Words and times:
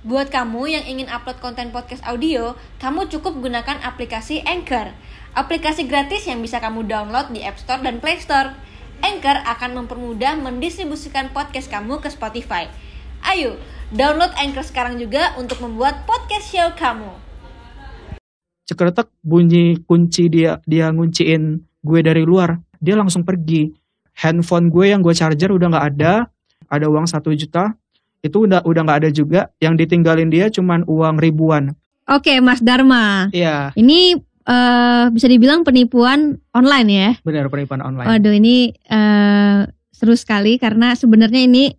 Buat 0.00 0.32
kamu 0.32 0.64
yang 0.64 0.84
ingin 0.88 1.12
upload 1.12 1.44
konten 1.44 1.76
podcast 1.76 2.00
audio, 2.08 2.56
kamu 2.80 3.12
cukup 3.12 3.36
gunakan 3.36 3.84
aplikasi 3.84 4.40
Anchor. 4.48 4.96
Aplikasi 5.36 5.84
gratis 5.84 6.24
yang 6.24 6.40
bisa 6.40 6.56
kamu 6.56 6.88
download 6.88 7.28
di 7.36 7.44
App 7.44 7.60
Store 7.60 7.84
dan 7.84 8.00
Play 8.00 8.16
Store. 8.16 8.56
Anchor 9.04 9.44
akan 9.44 9.84
mempermudah 9.84 10.40
mendistribusikan 10.40 11.28
podcast 11.36 11.68
kamu 11.68 12.00
ke 12.00 12.08
Spotify. 12.08 12.72
Ayo, 13.28 13.60
download 13.92 14.32
Anchor 14.40 14.64
sekarang 14.64 14.96
juga 14.96 15.36
untuk 15.36 15.60
membuat 15.60 16.08
podcast 16.08 16.48
show 16.48 16.72
kamu. 16.80 17.12
Cekeretek 18.72 19.12
bunyi 19.20 19.84
kunci 19.84 20.32
dia 20.32 20.64
dia 20.64 20.88
ngunciin 20.96 21.60
gue 21.84 22.00
dari 22.00 22.24
luar. 22.24 22.56
Dia 22.80 22.96
langsung 22.96 23.20
pergi. 23.20 23.68
Handphone 24.16 24.72
gue 24.72 24.96
yang 24.96 25.04
gue 25.04 25.12
charger 25.12 25.52
udah 25.52 25.68
nggak 25.68 25.86
ada. 25.92 26.24
Ada 26.72 26.88
uang 26.88 27.04
satu 27.04 27.36
juta. 27.36 27.76
Itu 28.20 28.44
udah 28.44 28.64
udah 28.64 28.80
nggak 28.84 29.00
ada 29.06 29.10
juga. 29.10 29.48
Yang 29.60 29.86
ditinggalin 29.86 30.28
dia 30.28 30.52
cuman 30.52 30.84
uang 30.84 31.16
ribuan. 31.20 31.72
Oke, 32.10 32.42
Mas 32.42 32.58
Dharma. 32.58 33.30
Iya, 33.30 33.70
Ini 33.78 34.18
eh, 34.44 35.04
bisa 35.14 35.26
dibilang 35.30 35.62
penipuan 35.62 36.42
online 36.50 36.88
ya. 36.90 37.10
benar 37.22 37.46
penipuan 37.46 37.80
online. 37.84 38.08
Waduh, 38.10 38.34
ini 38.34 38.74
eh, 38.74 39.58
seru 39.94 40.16
sekali 40.18 40.58
karena 40.58 40.98
sebenarnya 40.98 41.46
ini 41.46 41.70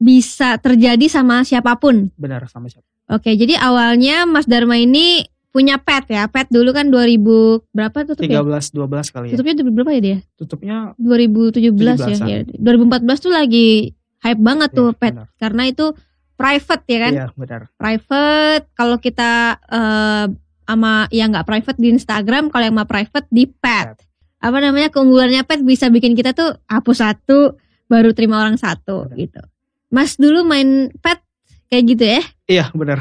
bisa 0.00 0.56
terjadi 0.60 1.08
sama 1.08 1.44
siapa 1.44 1.76
pun. 1.76 2.12
Benar 2.16 2.48
sama 2.48 2.68
siapa? 2.72 2.86
Oke, 3.06 3.38
jadi 3.38 3.54
awalnya 3.60 4.26
Mas 4.26 4.50
Dharma 4.50 4.76
ini 4.80 5.28
punya 5.54 5.80
pet 5.80 6.04
ya. 6.12 6.28
Pet 6.28 6.52
dulu 6.52 6.76
kan 6.76 6.92
2000 6.92 7.72
berapa 7.72 7.98
tutup 8.04 8.28
ya? 8.28 8.44
13 8.44 8.76
12 8.76 9.14
kali 9.14 9.26
ya. 9.32 9.34
Tutupnya 9.36 9.54
berapa 9.72 9.90
ya 9.96 10.00
dia? 10.04 10.18
Tutupnya 10.36 10.76
2017 11.00 11.72
ya. 11.80 11.94
17-an. 11.96 12.28
ya. 12.28 12.38
2014 12.60 13.24
tuh 13.24 13.32
lagi 13.32 13.96
hype 14.26 14.42
banget 14.42 14.70
tuh 14.74 14.90
Iya, 14.90 14.98
pet 14.98 15.14
benar. 15.14 15.28
karena 15.38 15.62
itu 15.70 15.86
private 16.34 16.84
ya 16.84 16.98
kan? 16.98 17.12
Iya, 17.14 17.26
benar. 17.32 17.60
Private 17.78 18.64
kalau 18.74 18.96
kita 18.98 19.30
eh 19.62 20.26
sama 20.66 21.06
yang 21.14 21.30
nggak 21.30 21.46
private 21.46 21.78
di 21.78 21.94
Instagram, 21.94 22.50
kalau 22.50 22.64
yang 22.66 22.74
mau 22.74 22.84
private 22.84 23.30
di 23.30 23.46
pet. 23.46 23.94
Apa 24.36 24.58
namanya 24.58 24.90
keunggulannya 24.90 25.46
pet 25.46 25.62
bisa 25.62 25.86
bikin 25.86 26.12
kita 26.12 26.34
tuh 26.34 26.58
hapus 26.66 26.98
satu 26.98 27.54
baru 27.86 28.10
terima 28.10 28.42
orang 28.42 28.58
satu 28.58 29.06
Benar. 29.06 29.16
gitu. 29.16 29.42
Mas 29.94 30.18
dulu 30.18 30.42
main 30.42 30.90
pet 30.98 31.22
kayak 31.70 31.84
gitu 31.86 32.04
ya? 32.04 32.22
Iya, 32.50 32.64
benar. 32.74 32.98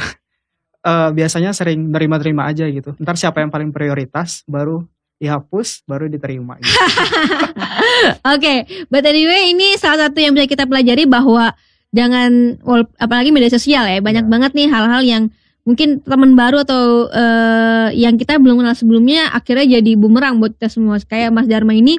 Eh, 0.85 1.09
biasanya 1.17 1.49
sering 1.57 1.89
nerima-terima 1.89 2.45
aja 2.45 2.69
gitu. 2.69 2.93
Ntar 3.01 3.17
siapa 3.17 3.41
yang 3.41 3.49
paling 3.49 3.73
prioritas 3.73 4.45
baru 4.45 4.85
dihapus, 5.15 5.83
baru 5.83 6.05
diterima 6.05 6.59
gitu. 6.59 6.69
Oke, 8.35 8.55
but 8.87 9.03
anyway 9.03 9.51
ini 9.51 9.75
salah 9.75 10.07
satu 10.07 10.19
yang 10.19 10.35
bisa 10.35 10.45
kita 10.45 10.65
pelajari 10.65 11.07
bahwa 11.07 11.55
jangan 11.89 12.59
apalagi 12.97 13.31
media 13.31 13.47
sosial 13.47 13.87
ya 13.87 14.03
banyak 14.03 14.27
Ya. 14.27 14.29
banget 14.29 14.51
nih 14.51 14.67
hal-hal 14.67 15.01
yang 15.01 15.23
mungkin 15.63 16.03
teman 16.03 16.35
baru 16.35 16.61
atau 16.61 17.07
eh, 17.09 17.95
yang 17.95 18.19
kita 18.19 18.37
belum 18.37 18.59
kenal 18.59 18.75
sebelumnya 18.75 19.31
akhirnya 19.31 19.79
jadi 19.79 19.91
bumerang 19.95 20.37
buat 20.37 20.53
kita 20.59 20.67
semua. 20.67 20.99
Kayak 20.99 21.31
Mas 21.31 21.47
Dharma 21.47 21.71
ini 21.71 21.97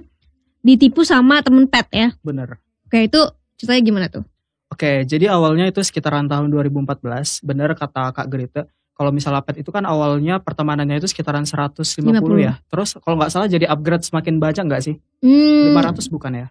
ditipu 0.61 1.03
sama 1.03 1.41
temen 1.41 1.65
pet 1.67 1.89
ya. 1.91 2.09
Bener. 2.21 2.61
Oke 2.87 3.09
itu 3.09 3.21
ceritanya 3.57 3.83
gimana 3.83 4.07
tuh? 4.07 4.23
Oke, 4.67 5.07
jadi 5.07 5.31
awalnya 5.31 5.71
itu 5.71 5.79
sekitaran 5.81 6.27
tahun 6.27 6.51
2014. 6.51 7.41
Bener 7.41 7.71
kata 7.73 8.11
Kak 8.13 8.27
Grita. 8.27 8.67
Kalau 8.97 9.13
misalnya 9.13 9.45
pet 9.45 9.61
itu 9.61 9.69
kan 9.69 9.85
awalnya 9.85 10.41
pertemanannya 10.41 10.97
itu 10.97 11.05
sekitaran 11.05 11.45
150 11.45 12.01
50. 12.01 12.41
ya. 12.41 12.57
Terus 12.73 12.97
kalau 13.05 13.21
nggak 13.21 13.29
salah 13.29 13.45
jadi 13.45 13.69
upgrade 13.69 14.09
semakin 14.09 14.41
banyak 14.41 14.65
nggak 14.65 14.83
sih? 14.83 14.97
Hmm, 15.21 15.77
500 15.77 16.09
bukan 16.09 16.33
ya? 16.33 16.47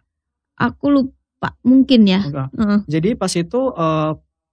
Aku 0.62 0.94
lupa 0.94 1.58
mungkin 1.66 2.06
ya. 2.06 2.22
Enggak. 2.22 2.54
Heeh. 2.54 2.80
Jadi 2.86 3.10
pas 3.18 3.34
itu 3.34 3.62
eh, 3.74 4.12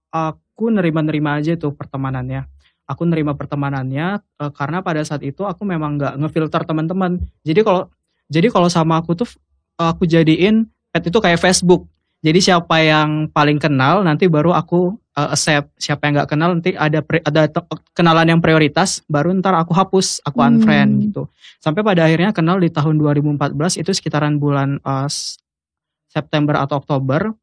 aku 0.09 0.63
nerima-nerima 0.73 1.37
aja 1.37 1.53
tuh 1.53 1.77
pertemanannya. 1.77 2.49
Aku 2.89 3.05
nerima 3.05 3.37
pertemanannya 3.37 4.25
eh, 4.41 4.51
karena 4.57 4.81
pada 4.81 5.05
saat 5.05 5.21
itu 5.21 5.45
aku 5.45 5.61
memang 5.61 6.01
nggak 6.01 6.17
ngefilter 6.17 6.65
teman-teman. 6.65 7.21
Jadi 7.45 7.61
kalau 7.61 7.93
jadi 8.25 8.49
kalau 8.49 8.73
sama 8.73 8.97
aku 9.05 9.13
tuh 9.13 9.29
eh, 9.77 9.87
aku 9.93 10.09
jadiin 10.09 10.65
pet 10.89 11.13
itu 11.13 11.17
kayak 11.21 11.37
Facebook. 11.37 11.85
Jadi 12.25 12.41
siapa 12.41 12.81
yang 12.81 13.29
paling 13.29 13.61
kenal 13.61 14.01
nanti 14.01 14.25
baru 14.25 14.49
aku 14.57 14.97
eh, 15.13 15.29
accept. 15.29 15.73
Siapa 15.77 16.01
yang 16.05 16.13
nggak 16.17 16.29
kenal 16.29 16.49
nanti 16.53 16.73
ada 16.73 16.99
pri- 16.99 17.21
ada 17.21 17.45
kenalan 17.91 18.27
yang 18.27 18.41
prioritas 18.41 19.01
baru 19.05 19.31
ntar 19.35 19.53
aku 19.55 19.71
hapus, 19.71 20.21
aku 20.21 20.37
Hmm. 20.37 20.57
unfriend 20.57 20.91
gitu. 21.03 21.29
Sampai 21.57 21.81
pada 21.81 22.03
akhirnya 22.03 22.31
kenal 22.31 22.57
di 22.57 22.67
tahun 22.67 22.97
2014 22.97 23.77
itu 23.77 23.89
sekitaran 23.89 24.37
bulan 24.37 24.77
eh, 24.77 25.07
s- 25.07 25.37
September 26.07 26.57
atau 26.57 26.77
Oktober. 26.77 27.33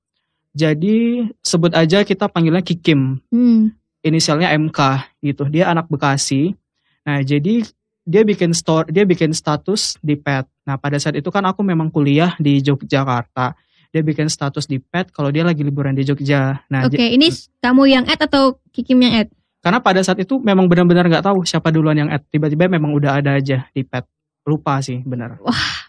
Jadi 0.50 1.22
sebut 1.40 1.70
aja 1.72 2.02
kita 2.02 2.26
panggilnya 2.26 2.58
Kikim, 2.60 3.22
Hmm. 3.30 3.70
inisialnya 4.02 4.50
MK 4.50 4.78
gitu. 5.20 5.46
Dia 5.46 5.70
anak 5.70 5.86
Bekasi. 5.86 6.54
Nah, 7.00 7.22
jadi 7.22 7.62
dia 8.02 8.22
bikin 8.22 8.50
store, 8.50 8.90
dia 8.90 9.06
bikin 9.06 9.30
status 9.30 9.94
di 10.00 10.18
pet. 10.18 10.42
Nah, 10.66 10.74
pada 10.74 10.98
saat 10.98 11.14
itu 11.14 11.30
kan 11.30 11.46
aku 11.46 11.62
memang 11.62 11.86
kuliah 11.86 12.34
di 12.36 12.58
Yogyakarta. 12.58 13.54
Dia 13.90 14.00
bikin 14.00 14.26
status 14.26 14.64
di 14.64 14.78
pet 14.78 15.10
kalau 15.10 15.28
dia 15.28 15.42
lagi 15.42 15.60
liburan 15.60 15.92
di 15.92 16.02
Jogja. 16.02 16.62
Nah, 16.66 16.86
Oke, 16.86 16.94
j- 16.96 17.10
ini 17.10 17.26
kamu 17.58 17.82
yang 17.86 18.04
add 18.06 18.22
atau 18.22 18.58
Kikim 18.70 19.02
yang 19.02 19.14
add? 19.16 19.30
karena 19.60 19.76
pada 19.76 20.00
saat 20.00 20.16
itu 20.16 20.40
memang 20.40 20.64
benar-benar 20.64 21.04
nggak 21.04 21.20
tahu 21.22 21.44
siapa 21.44 21.68
duluan 21.68 21.92
yang 21.94 22.08
add. 22.08 22.24
Tiba-tiba 22.26 22.64
memang 22.66 22.94
udah 22.94 23.18
ada 23.18 23.36
aja 23.36 23.68
di 23.68 23.82
pet. 23.82 24.06
Lupa 24.40 24.80
sih, 24.80 25.04
benar. 25.04 25.36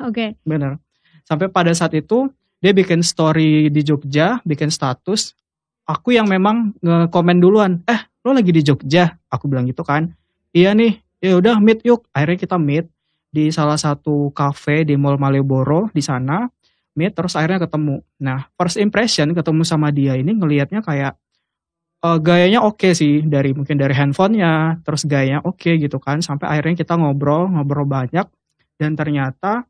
Oke. 0.02 0.36
Bener. 0.44 0.76
Sampai 1.24 1.48
pada 1.48 1.72
saat 1.72 1.94
itu 1.94 2.28
dia 2.60 2.74
bikin 2.74 3.00
story 3.00 3.70
di 3.70 3.80
Jogja, 3.80 4.44
bikin 4.44 4.68
status. 4.68 5.32
Aku 5.84 6.12
yang 6.12 6.28
memang 6.28 6.76
nge-komen 6.78 7.38
duluan. 7.38 7.80
Eh, 7.86 7.96
lo 8.22 8.34
lagi 8.34 8.50
di 8.50 8.60
Jogja? 8.60 9.08
Aku 9.28 9.48
bilang 9.48 9.64
gitu 9.66 9.82
kan. 9.82 10.12
Iya 10.52 10.74
nih. 10.74 11.00
Ya 11.20 11.38
udah 11.38 11.56
meet 11.58 11.80
yuk. 11.82 12.04
Akhirnya 12.12 12.38
kita 12.38 12.58
meet 12.58 12.92
di 13.28 13.48
salah 13.50 13.80
satu 13.80 14.30
cafe 14.32 14.84
di 14.84 15.00
Mall 15.00 15.16
Malioboro 15.16 15.88
di 15.90 16.04
sana. 16.04 16.44
Meet 17.02 17.18
terus 17.18 17.34
akhirnya 17.34 17.66
ketemu. 17.66 18.06
Nah, 18.22 18.46
first 18.54 18.78
impression 18.78 19.34
ketemu 19.34 19.66
sama 19.66 19.90
dia 19.90 20.14
ini 20.14 20.38
ngelihatnya 20.38 20.86
kayak 20.86 21.18
eh, 22.06 22.18
gayanya 22.22 22.62
oke 22.62 22.94
sih 22.94 23.26
dari 23.26 23.58
mungkin 23.58 23.82
dari 23.82 23.98
handphonenya, 23.98 24.86
terus 24.86 25.10
gayanya 25.10 25.42
oke 25.42 25.82
gitu 25.82 25.98
kan. 25.98 26.22
Sampai 26.22 26.46
akhirnya 26.54 26.78
kita 26.78 26.94
ngobrol, 26.94 27.50
ngobrol 27.50 27.90
banyak 27.90 28.30
dan 28.78 28.94
ternyata 28.94 29.66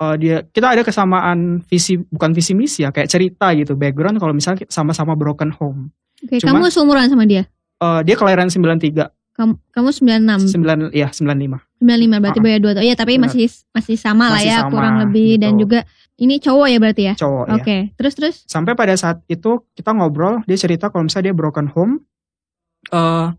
eh, 0.00 0.14
dia 0.16 0.36
kita 0.48 0.72
ada 0.72 0.80
kesamaan 0.80 1.60
visi 1.68 2.00
bukan 2.00 2.32
visi 2.32 2.56
misi 2.56 2.88
ya 2.88 2.92
kayak 2.92 3.12
cerita 3.12 3.52
gitu 3.52 3.76
background 3.76 4.16
kalau 4.16 4.32
misalnya 4.32 4.64
sama-sama 4.72 5.12
broken 5.12 5.52
home 5.52 5.92
Oke, 6.20 6.36
Cuma- 6.36 6.60
kamu 6.60 6.68
seumuran 6.68 7.08
sama 7.08 7.24
dia? 7.24 7.48
Eh, 7.80 8.00
dia 8.04 8.12
kelahiran 8.12 8.52
93 8.52 9.08
Kamu 9.40 9.56
kamu 9.72 9.88
96. 9.88 10.92
9 10.92 10.92
ya 10.92 11.08
95 11.08 11.80
95 11.80 12.20
berarti 12.20 12.40
Ah, 12.40 12.44
beda 12.44 12.58
dua 12.60 12.72
tahun. 12.76 12.84
Iya, 12.84 12.94
tapi 13.00 13.12
benar. 13.16 13.32
masih 13.32 13.46
masih 13.72 13.96
sama 13.96 14.28
lah 14.28 14.44
ya, 14.44 14.68
sama, 14.68 14.72
kurang 14.76 14.94
lebih 15.00 15.40
dan 15.40 15.56
gitu. 15.56 15.64
juga 15.64 15.88
ini 16.20 16.36
cowok 16.36 16.66
ya 16.68 16.76
berarti 16.76 17.02
ya. 17.08 17.14
cowok 17.16 17.44
ya 17.48 17.54
Oke, 17.56 17.76
terus 17.96 18.12
terus 18.12 18.36
sampai 18.44 18.76
pada 18.76 18.92
saat 19.00 19.24
itu 19.32 19.64
kita 19.72 19.96
ngobrol 19.96 20.44
dia 20.44 20.60
cerita 20.60 20.92
kalau 20.92 21.08
misalnya 21.08 21.32
dia 21.32 21.36
broken 21.40 21.72
home 21.72 22.04
eh 22.92 23.32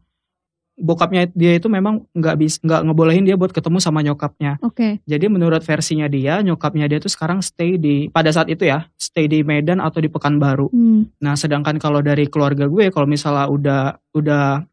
bokapnya 0.81 1.29
dia 1.37 1.61
itu 1.61 1.69
memang 1.69 2.09
nggak 2.09 2.35
bisa 2.41 2.57
nggak 2.65 2.81
ngebolehin 2.89 3.21
dia 3.21 3.37
buat 3.37 3.53
ketemu 3.53 3.77
sama 3.77 4.01
nyokapnya 4.01 4.57
oke. 4.65 5.05
jadi 5.05 5.25
menurut 5.29 5.61
versinya 5.61 6.09
dia 6.09 6.41
nyokapnya 6.41 6.89
dia 6.89 6.97
tuh 6.97 7.11
sekarang 7.13 7.45
stay 7.45 7.77
di 7.77 8.09
pada 8.09 8.33
saat 8.33 8.49
itu 8.49 8.65
ya 8.65 8.89
stay 8.97 9.29
di 9.29 9.45
Medan 9.45 9.77
atau 9.77 10.01
di 10.01 10.09
Pekanbaru 10.09 10.73
Hmm. 10.73 11.05
Nah, 11.21 11.35
sedangkan 11.35 11.77
kalau 11.77 11.99
dari 11.99 12.25
keluarga 12.31 12.65
gue, 12.65 12.89
kalau 12.95 13.03
misalnya 13.05 13.45
udah 13.51 13.81
udah 14.15 14.63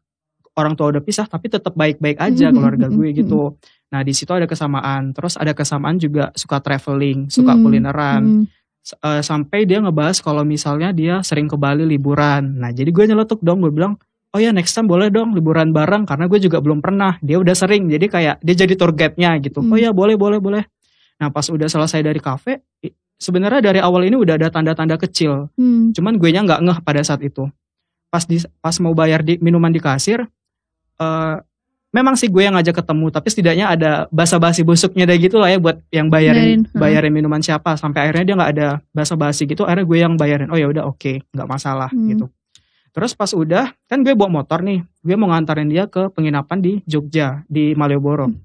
orang 0.59 0.75
tua 0.75 0.91
udah 0.91 0.99
pisah, 0.99 1.23
tapi 1.25 1.47
tetap 1.47 1.71
baik-baik 1.73 2.19
aja 2.19 2.51
keluarga 2.51 2.91
gue 2.91 3.09
gitu. 3.15 3.55
Nah, 3.89 4.03
di 4.03 4.13
situ 4.13 4.29
ada 4.35 4.45
kesamaan. 4.45 5.15
Terus 5.15 5.39
ada 5.39 5.55
kesamaan 5.55 5.95
juga 5.97 6.29
suka 6.35 6.59
traveling, 6.59 7.31
suka 7.31 7.55
Hmm, 7.55 7.63
kulineran. 7.63 8.21
Hmm. 8.21 8.43
Eh, 8.89 9.21
sampai 9.23 9.63
dia 9.63 9.79
ngebahas 9.79 10.19
kalau 10.19 10.43
misalnya 10.43 10.91
dia 10.91 11.23
sering 11.23 11.47
ke 11.47 11.55
Bali 11.55 11.87
liburan. 11.87 12.59
Nah, 12.59 12.69
jadi 12.69 12.91
gue 12.91 13.05
nyeletuk 13.09 13.39
dong, 13.39 13.63
gue 13.63 13.71
bilang, 13.71 13.95
oh 14.35 14.39
ya 14.43 14.53
next 14.53 14.75
time 14.75 14.85
boleh 14.85 15.09
dong 15.09 15.33
liburan 15.33 15.73
bareng 15.73 16.05
karena 16.05 16.27
gue 16.29 16.39
juga 16.43 16.61
belum 16.61 16.83
pernah. 16.83 17.17
Dia 17.23 17.39
udah 17.41 17.55
sering, 17.57 17.89
jadi 17.89 18.05
kayak 18.05 18.35
dia 18.43 18.55
jadi 18.55 18.73
tour 18.77 18.91
guide-nya 18.93 19.39
gitu. 19.41 19.63
Hmm. 19.63 19.73
Oh 19.73 19.77
ya 19.79 19.89
boleh, 19.95 20.19
boleh, 20.19 20.37
boleh. 20.37 20.63
Nah, 21.17 21.33
pas 21.33 21.47
udah 21.49 21.67
selesai 21.67 22.03
dari 22.03 22.21
kafe, 22.21 22.61
sebenarnya 23.19 23.59
dari 23.59 23.79
awal 23.83 24.07
ini 24.07 24.15
udah 24.15 24.39
ada 24.39 24.47
tanda-tanda 24.47 24.95
kecil 24.95 25.51
Hmm. 25.59 25.91
cuman 25.91 26.15
gue 26.15 26.29
nya 26.31 26.41
nggak 26.41 26.61
ngeh 26.63 26.79
pada 26.87 27.03
saat 27.03 27.19
itu 27.19 27.51
pas 28.07 28.23
di 28.23 28.39
pas 28.63 28.73
mau 28.79 28.95
bayar 28.95 29.21
di 29.21 29.35
minuman 29.43 29.69
di 29.69 29.83
kasir 29.83 30.23
eh 30.99 31.35
memang 31.89 32.13
sih 32.13 32.29
gue 32.29 32.45
yang 32.45 32.53
ngajak 32.53 32.85
ketemu 32.85 33.05
tapi 33.09 33.27
setidaknya 33.33 33.65
ada 33.73 33.91
basa-basi 34.13 34.61
busuknya 34.61 35.09
deh 35.09 35.17
gitu 35.17 35.41
lah 35.41 35.49
ya 35.49 35.57
buat 35.57 35.81
yang 35.89 36.05
bayarin 36.05 36.61
Bayarin, 36.61 36.61
ha. 36.69 36.77
bayarin 36.77 37.13
minuman 37.15 37.41
siapa 37.41 37.73
sampai 37.73 38.05
akhirnya 38.05 38.23
dia 38.29 38.35
nggak 38.37 38.51
ada 38.53 38.67
basa-basi 38.93 39.49
gitu 39.49 39.65
akhirnya 39.65 39.89
gue 39.89 39.97
yang 39.97 40.13
bayarin 40.13 40.53
oh 40.53 40.59
ya 40.59 40.69
udah 40.69 40.85
oke 40.85 41.25
nggak 41.33 41.49
masalah 41.49 41.89
Hmm. 41.89 42.13
gitu 42.13 42.25
terus 42.93 43.17
pas 43.17 43.29
udah 43.33 43.73
kan 43.89 44.05
gue 44.05 44.13
bawa 44.13 44.29
motor 44.29 44.61
nih 44.61 44.85
gue 45.01 45.15
mau 45.17 45.33
ngantarin 45.33 45.65
dia 45.65 45.89
ke 45.89 46.13
penginapan 46.13 46.57
di 46.61 46.73
Jogja 46.85 47.41
di 47.49 47.73
Malioboro 47.73 48.29
Hmm. 48.29 48.37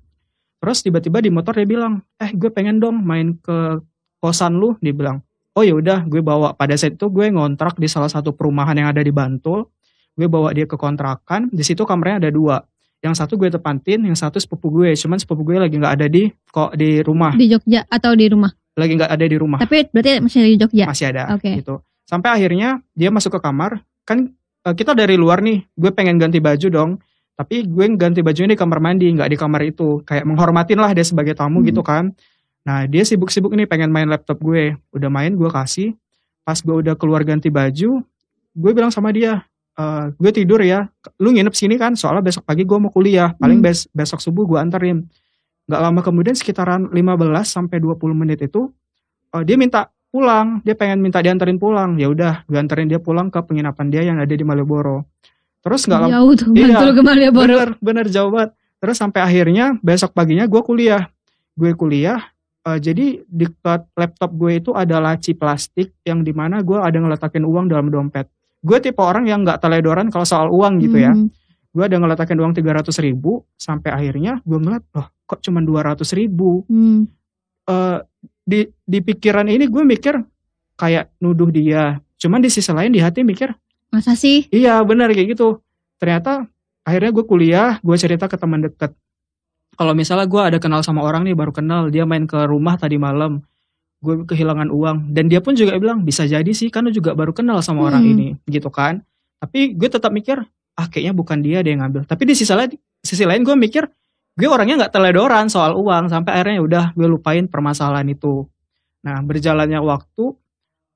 terus 0.65 0.81
tiba-tiba 0.81 1.21
di 1.21 1.29
motor 1.29 1.53
dia 1.53 1.69
bilang 1.69 2.01
eh 2.17 2.33
gue 2.33 2.49
pengen 2.49 2.81
dong 2.81 2.97
main 3.05 3.37
ke 3.37 3.77
kosan 4.25 4.57
lu 4.57 4.73
dia 4.81 4.97
bilang 4.97 5.21
oh 5.53 5.61
ya 5.61 5.77
udah 5.77 6.09
gue 6.09 6.25
bawa 6.25 6.57
pada 6.57 6.73
saat 6.75 6.97
itu 6.97 7.13
gue 7.13 7.29
ngontrak 7.29 7.77
di 7.77 7.93
salah 7.93 8.09
satu 8.09 8.33
perumahan 8.33 8.73
yang 8.73 8.89
ada 8.89 9.05
di 9.05 9.13
Bantul 9.13 9.69
gue 10.15 10.27
bawa 10.27 10.55
dia 10.55 10.65
ke 10.65 10.75
kontrakan 10.75 11.51
di 11.51 11.63
situ 11.63 11.83
kamarnya 11.83 12.27
ada 12.27 12.31
dua. 12.31 12.57
Yang 13.05 13.21
satu 13.21 13.37
gue 13.37 13.53
tempatin 13.53 14.01
yang 14.01 14.17
satu 14.17 14.41
sepupu 14.41 14.73
gue. 14.73 14.97
Cuman 14.97 15.21
sepupu 15.21 15.45
gue 15.45 15.61
lagi 15.61 15.77
nggak 15.77 15.95
ada 16.01 16.07
di 16.09 16.31
kok 16.49 16.73
di 16.73 17.05
rumah. 17.05 17.35
Di 17.37 17.51
Jogja 17.51 17.85
atau 17.87 18.15
di 18.15 18.27
rumah? 18.27 18.51
lagi 18.75 18.91
nggak 18.99 19.07
ada 19.07 19.27
di 19.31 19.37
rumah. 19.39 19.59
Tapi 19.63 19.87
berarti 19.87 20.19
masih 20.19 20.41
di 20.51 20.59
Jogja. 20.59 20.85
masih 20.91 21.07
ada 21.15 21.31
Oke. 21.39 21.63
gitu. 21.63 21.79
Sampai 22.03 22.35
akhirnya 22.35 22.83
dia 22.91 23.07
masuk 23.15 23.39
ke 23.39 23.41
kamar. 23.41 23.79
Kan 24.03 24.35
eh, 24.67 24.75
kita 24.75 24.99
dari 24.99 25.15
luar 25.15 25.39
nih 25.47 25.63
gue 25.79 25.91
pengen 25.95 26.19
ganti 26.19 26.43
baju 26.43 26.67
dong. 26.73 26.91
Tapi 27.39 27.67
gue 27.67 27.87
ganti 27.95 28.23
bajunya 28.23 28.55
di 28.55 28.59
kamar 28.59 28.79
mandi 28.83 29.15
nggak 29.15 29.31
di 29.31 29.39
kamar 29.39 29.63
itu. 29.63 30.03
Kayak 30.03 30.27
menghormatin 30.27 30.79
lah 30.79 30.91
dia 30.91 31.07
sebagai 31.07 31.39
tamu 31.39 31.63
Hmm. 31.63 31.71
gitu 31.71 31.83
kan. 31.87 32.11
Nah 32.67 32.89
dia 32.91 33.07
sibuk-sibuk 33.07 33.55
nih 33.55 33.71
pengen 33.71 33.95
main 33.95 34.11
laptop 34.11 34.43
gue. 34.43 34.75
Udah 34.91 35.07
main 35.07 35.35
gue 35.35 35.51
kasih. 35.55 35.95
Pas 36.43 36.59
gue 36.59 36.75
udah 36.75 36.99
keluar 36.99 37.23
ganti 37.23 37.55
baju 37.55 38.03
gue 38.55 38.71
bilang 38.75 38.91
sama 38.91 39.11
dia 39.11 39.43
"Eh, 39.75 40.05
gue 40.13 40.31
tidur 40.33 40.61
ya. 40.61 40.87
Lu 41.19 41.31
nginep 41.31 41.51
sini 41.51 41.75
kan 41.75 41.93
soalnya 41.93 42.23
besok 42.23 42.43
pagi 42.43 42.63
gue 42.63 42.79
mau 42.79 42.89
kuliah. 42.89 43.35
Paling 43.35 43.59
Hmm. 43.59 43.67
bes- 43.67 43.91
besok 43.91 44.19
subuh 44.19 44.45
gue 44.45 44.57
anterin. 44.57 45.03
Nggak 45.65 45.81
lama 45.81 46.01
kemudian 46.01 46.33
sekitaran 46.33 46.89
15 46.89 47.17
sampai 47.49 47.79
20 47.79 48.15
menit 48.15 48.39
itu 48.41 48.71
eh, 49.31 49.43
dia 49.43 49.57
minta 49.57 49.91
pulang. 50.09 50.63
Dia 50.63 50.73
pengen 50.73 51.01
minta 51.01 51.19
dianterin 51.19 51.57
pulang. 51.57 51.97
Ya 51.97 52.07
udah 52.07 52.45
gue 52.45 52.55
anterin 52.55 52.87
dia 52.87 52.99
pulang 52.99 53.29
ke 53.29 53.41
penginapan 53.41 53.87
dia 53.89 54.03
yang 54.05 54.17
ada 54.17 54.31
di 54.31 54.43
Malioboro. 54.43 55.11
Terus 55.59 55.85
nggak 55.85 56.01
lama 56.01 56.13
Jauh 56.13 56.33
tuh 56.35 56.49
Iya. 56.53 56.79
Ke 56.89 57.03
Malioboro. 57.03 57.43
bener 57.49 57.69
bener 57.79 58.07
jauh 58.07 58.31
banget. 58.31 58.55
Terus 58.79 58.97
sampai 58.97 59.21
akhirnya 59.21 59.75
besok 59.81 60.13
paginya 60.13 60.45
gue 60.45 60.61
kuliah. 60.61 61.09
Gue 61.53 61.75
kuliah 61.75 62.23
eh, 62.63 62.79
jadi 62.79 63.21
di 63.21 63.45
dekat 63.45 63.91
laptop 63.93 64.31
gue 64.33 64.53
itu 64.57 64.71
ada 64.71 64.97
laci 64.97 65.35
plastik 65.35 65.99
yang 66.03 66.21
di 66.21 66.31
mana 66.31 66.61
gue 66.61 66.79
ada 66.79 66.95
ngeletakin 66.95 67.43
uang 67.43 67.67
dalam 67.67 67.89
dompet 67.89 68.31
gue 68.65 68.79
tipe 68.81 68.99
orang 68.99 69.29
yang 69.29 69.45
nggak 69.45 69.61
teledoran 69.61 70.09
kalau 70.09 70.25
soal 70.25 70.49
uang 70.49 70.81
gitu 70.81 70.97
ya 70.99 71.13
Hmm. 71.13 71.29
gue 71.71 71.85
ada 71.85 72.01
ngeletakin 72.01 72.39
uang 72.41 72.55
300 72.57 72.91
ribu 72.99 73.45
sampai 73.55 73.93
akhirnya 73.93 74.41
gue 74.41 74.57
ngeliat 74.57 74.85
oh 74.97 75.07
kok 75.25 75.45
cuma 75.45 75.61
200 75.61 76.01
ribu 76.17 76.65
Hmm. 76.67 77.05
eh 77.65 77.99
di 78.45 78.61
di 78.85 78.99
pikiran 79.01 79.49
ini 79.49 79.65
gue 79.65 79.83
mikir 79.83 80.21
kayak 80.77 81.17
nuduh 81.17 81.49
dia. 81.49 81.97
Cuman 82.21 82.45
di 82.45 82.53
sisi 82.53 82.69
lain 82.69 82.93
di 82.93 83.01
hati 83.01 83.25
mikir, 83.25 83.53
Masa 83.89 84.13
sih? 84.13 84.45
iya 84.53 84.83
benar 84.85 85.09
kayak 85.09 85.33
gitu. 85.33 85.65
Ternyata 85.97 86.45
akhirnya 86.85 87.09
gue 87.09 87.25
kuliah, 87.25 87.81
gue 87.81 87.97
cerita 87.97 88.29
ke 88.29 88.37
teman 88.37 88.61
deket. 88.61 88.93
Kalau 89.75 89.97
misalnya 89.97 90.29
gue 90.29 90.43
ada 90.45 90.59
kenal 90.61 90.85
sama 90.85 91.01
orang 91.03 91.25
nih 91.25 91.33
baru 91.33 91.51
kenal, 91.51 91.89
dia 91.89 92.05
main 92.05 92.29
ke 92.29 92.37
rumah 92.45 92.77
tadi 92.77 93.01
malam, 93.01 93.41
gue 94.05 94.29
kehilangan 94.29 94.69
uang 94.69 95.17
dan 95.17 95.33
dia 95.33 95.41
pun 95.41 95.57
juga 95.57 95.81
bilang 95.81 96.05
bisa 96.05 96.29
jadi 96.29 96.53
sih 96.53 96.69
karena 96.69 96.93
juga 96.93 97.17
baru 97.17 97.33
kenal 97.33 97.65
sama 97.65 97.89
orang 97.89 98.05
Hmm. 98.05 98.13
ini 98.13 98.29
gitu 98.45 98.69
kan. 98.69 99.01
Tapi 99.41 99.73
gue 99.73 99.89
tetap 99.89 100.13
mikir 100.13 100.45
ah 100.77 100.87
kayaknya 100.93 101.17
bukan 101.17 101.41
dia 101.41 101.65
deh 101.65 101.73
yang 101.73 101.81
ngambil. 101.81 102.05
Tapi 102.05 102.23
di 102.29 102.35
sisi 102.37 102.53
lain, 102.53 102.77
sisi 103.01 103.25
lain 103.25 103.41
gue 103.41 103.57
mikir 103.57 103.89
gue 104.37 104.49
orangnya 104.51 104.85
nggak 104.85 104.93
teledoran 104.93 105.49
soal 105.49 105.73
uang 105.81 106.13
sampai 106.13 106.37
akhirnya 106.37 106.55
ya 106.61 106.63
udah 106.63 106.85
gue 106.93 107.09
lupain 107.09 107.49
permasalahan 107.49 108.07
itu. 108.13 108.45
Nah 109.09 109.25
berjalannya 109.25 109.81
waktu 109.81 110.25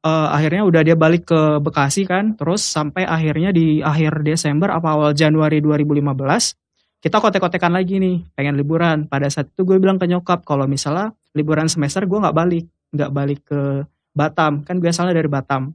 eh, 0.04 0.28
akhirnya 0.36 0.62
udah 0.68 0.82
dia 0.84 0.96
balik 0.98 1.32
ke 1.32 1.40
Bekasi 1.64 2.04
kan, 2.04 2.36
terus 2.36 2.62
sampai 2.62 3.08
akhirnya 3.08 3.50
di 3.50 3.80
akhir 3.80 4.22
Desember 4.22 4.70
apa 4.70 4.94
awal 4.94 5.10
Januari 5.16 5.58
2015 5.64 6.54
kita 6.98 7.22
kotek-kotekan 7.22 7.70
lagi 7.70 8.02
nih 8.02 8.26
pengen 8.34 8.58
liburan. 8.58 9.06
Pada 9.06 9.30
saat 9.30 9.54
itu 9.54 9.62
gue 9.62 9.78
bilang 9.78 10.02
ke 10.02 10.06
nyokap 10.10 10.42
kalau 10.42 10.66
misalnya 10.66 11.14
liburan 11.30 11.70
semester 11.70 12.02
gue 12.10 12.18
nggak 12.18 12.34
balik, 12.34 12.66
nggak 12.92 13.10
balik 13.12 13.40
ke 13.46 13.84
Batam 14.16 14.66
kan 14.66 14.82
gue 14.82 14.90
asalnya 14.90 15.14
dari 15.14 15.30
Batam. 15.30 15.70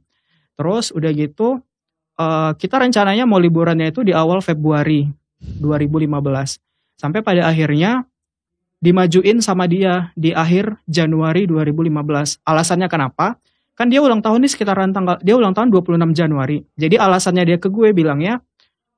Terus 0.54 0.92
udah 0.92 1.10
gitu 1.16 1.58
eh, 2.20 2.52
kita 2.58 2.76
rencananya 2.78 3.24
mau 3.24 3.40
liburannya 3.40 3.88
itu 3.90 4.04
di 4.04 4.12
awal 4.12 4.44
Februari 4.44 5.08
2015 5.40 7.00
sampai 7.00 7.20
pada 7.20 7.48
akhirnya 7.48 8.06
dimajuin 8.84 9.40
sama 9.40 9.64
dia 9.64 10.12
di 10.12 10.36
akhir 10.36 10.76
Januari 10.84 11.48
2015. 11.48 12.44
Alasannya 12.44 12.88
kenapa? 12.92 13.40
Kan 13.74 13.90
dia 13.90 13.98
ulang 14.04 14.22
tahun 14.22 14.44
nih 14.44 14.52
sekitaran 14.52 14.92
tanggal 14.92 15.18
dia 15.24 15.34
ulang 15.34 15.56
tahun 15.56 15.72
26 15.72 16.12
Januari. 16.14 16.62
Jadi 16.76 17.00
alasannya 17.00 17.44
dia 17.48 17.58
ke 17.58 17.72
gue 17.72 17.90
bilangnya 17.96 18.44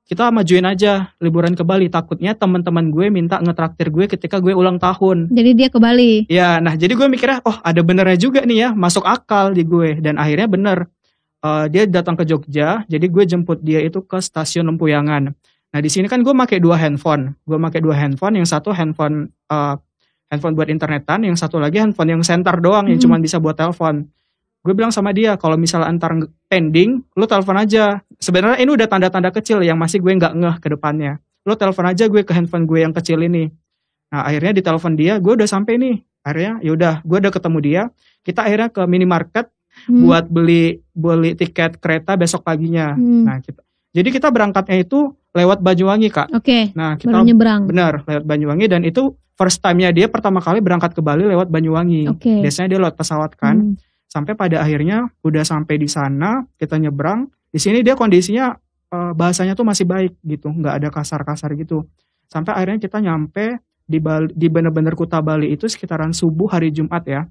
kita 0.07 0.31
majuin 0.31 0.63
aja 0.63 1.11
liburan 1.19 1.51
ke 1.53 1.67
Bali. 1.67 1.91
Takutnya 1.91 2.31
teman-teman 2.33 2.87
gue 2.87 3.11
minta 3.11 3.43
ngetraktir 3.43 3.91
gue 3.91 4.07
ketika 4.07 4.39
gue 4.39 4.55
ulang 4.55 4.79
tahun. 4.79 5.27
Jadi 5.29 5.51
dia 5.51 5.67
ke 5.67 5.77
Bali. 5.77 6.25
Ya, 6.31 6.63
nah 6.63 6.79
jadi 6.79 6.95
gue 6.95 7.07
mikirnya, 7.11 7.43
oh 7.43 7.59
ada 7.59 7.83
benernya 7.83 8.15
juga 8.15 8.47
nih 8.47 8.57
ya, 8.57 8.69
masuk 8.71 9.03
akal 9.03 9.51
di 9.51 9.67
gue. 9.67 9.99
Dan 9.99 10.15
akhirnya 10.15 10.47
bener, 10.47 10.87
Eh, 11.37 11.65
dia 11.69 11.85
datang 11.85 12.17
ke 12.17 12.25
Jogja, 12.25 12.81
jadi 12.89 13.05
gue 13.05 13.23
jemput 13.29 13.61
dia 13.61 13.77
itu 13.85 14.01
ke 14.01 14.17
stasiun 14.17 14.65
Lempuyangan. 14.73 15.29
Nah 15.69 15.79
di 15.79 15.85
sini 15.85 16.09
kan 16.09 16.25
gue 16.25 16.33
pakai 16.33 16.57
dua 16.57 16.81
handphone, 16.81 17.37
gue 17.45 17.57
pakai 17.61 17.77
dua 17.77 17.93
handphone, 17.93 18.41
yang 18.41 18.47
satu 18.49 18.73
handphone 18.73 19.29
eh, 19.45 19.75
handphone 20.33 20.57
buat 20.57 20.65
internetan, 20.65 21.29
yang 21.29 21.37
satu 21.37 21.61
lagi 21.61 21.77
handphone 21.77 22.09
yang 22.17 22.23
center 22.25 22.57
doang, 22.57 22.89
yang 22.89 22.97
Hmm. 22.97 23.05
cuma 23.05 23.15
bisa 23.21 23.37
buat 23.37 23.53
telepon. 23.53 24.09
Gue 24.67 24.75
bilang 24.75 24.91
sama 24.91 25.15
dia, 25.15 25.39
kalau 25.39 25.55
misalnya 25.55 25.87
antar 25.87 26.11
pending, 26.45 27.07
lu 27.15 27.23
telepon 27.23 27.55
aja. 27.55 28.03
Sebenarnya 28.19 28.59
ini 28.59 28.67
udah 28.67 28.83
tanda-tanda 28.83 29.31
kecil 29.31 29.63
yang 29.63 29.79
masih 29.79 30.03
gue 30.03 30.11
nggak 30.11 30.35
ngeh 30.35 30.55
ke 30.59 30.67
depannya. 30.67 31.23
Lu 31.47 31.55
telepon 31.55 31.87
aja 31.87 32.03
gue 32.03 32.19
ke 32.19 32.35
handphone 32.35 32.67
gue 32.67 32.83
yang 32.83 32.91
kecil 32.91 33.23
ini. 33.23 33.47
Nah 34.11 34.27
akhirnya 34.27 34.51
di 34.51 34.59
telepon 34.59 34.99
dia, 34.99 35.23
gue 35.23 35.31
udah 35.31 35.47
sampai 35.47 35.79
nih. 35.79 35.95
Akhirnya 36.19 36.59
yaudah, 36.59 36.99
gue 36.99 37.17
udah 37.17 37.31
ketemu 37.31 37.57
dia. 37.63 37.81
Kita 38.19 38.43
akhirnya 38.43 38.67
ke 38.67 38.83
minimarket 38.83 39.47
Hmm. 39.85 40.09
buat 40.09 40.25
beli 40.25 40.81
beli 40.89 41.37
tiket 41.37 41.77
kereta 41.77 42.17
besok 42.17 42.41
paginya. 42.41 42.97
Hmm. 42.97 43.29
Nah 43.29 43.37
kita, 43.37 43.61
jadi 43.93 44.09
kita 44.09 44.33
berangkatnya 44.33 44.81
itu 44.81 45.13
lewat 45.31 45.61
Banyuwangi 45.61 46.09
kak. 46.09 46.33
Oke, 46.33 46.73
Nah 46.73 46.97
kita 46.97 47.13
baru 47.13 47.21
nyebrang. 47.21 47.61
benar 47.69 48.01
lewat 48.01 48.25
Banyuwangi 48.25 48.65
dan 48.65 48.81
itu 48.81 49.13
first 49.37 49.61
time-nya 49.61 49.93
dia 49.93 50.09
pertama 50.09 50.41
kali 50.41 50.65
berangkat 50.65 50.97
ke 50.97 51.01
Bali 51.05 51.29
lewat 51.29 51.53
Banyuwangi. 51.53 52.09
Oke. 52.09 52.41
Biasanya 52.41 52.73
dia 52.73 52.79
lewat 52.81 52.97
pesawat 52.97 53.37
kan. 53.37 53.53
Hmm. 53.53 53.77
Sampai 54.07 54.33
pada 54.33 54.63
akhirnya 54.63 55.11
udah 55.21 55.43
sampai 55.43 55.75
di 55.77 55.87
sana 55.87 56.43
kita 56.55 56.79
nyebrang. 56.79 57.27
Di 57.51 57.59
sini 57.59 57.83
dia 57.83 57.93
kondisinya 57.93 58.55
eh, 58.87 59.11
bahasanya 59.11 59.53
tuh 59.53 59.67
masih 59.67 59.83
baik 59.83 60.15
gitu, 60.23 60.47
nggak 60.49 60.73
ada 60.83 60.87
kasar-kasar 60.89 61.51
gitu. 61.59 61.83
Sampai 62.27 62.55
akhirnya 62.55 62.79
kita 62.79 62.99
nyampe 62.99 63.59
di 63.87 63.99
Bali, 64.03 64.31
di 64.35 64.47
bener-bener 64.51 64.95
Kuta 64.95 65.23
Bali 65.23 65.51
itu 65.51 65.67
sekitaran 65.67 66.11
subuh 66.11 66.51
hari 66.51 66.71
Jumat 66.71 67.03
ya. 67.07 67.23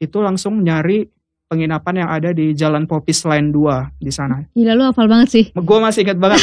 Itu 0.00 0.24
langsung 0.24 0.64
nyari 0.64 1.04
penginapan 1.50 2.06
yang 2.06 2.08
ada 2.14 2.30
di 2.30 2.54
Jalan 2.54 2.86
Popis 2.86 3.26
Line 3.26 3.50
2 3.50 3.98
di 3.98 4.08
sana. 4.14 4.38
Gila 4.54 4.72
lu 4.78 4.86
hafal 4.86 5.10
banget 5.10 5.28
sih. 5.28 5.44
Gue 5.50 5.78
masih 5.82 6.06
ingat 6.06 6.16
banget. 6.16 6.40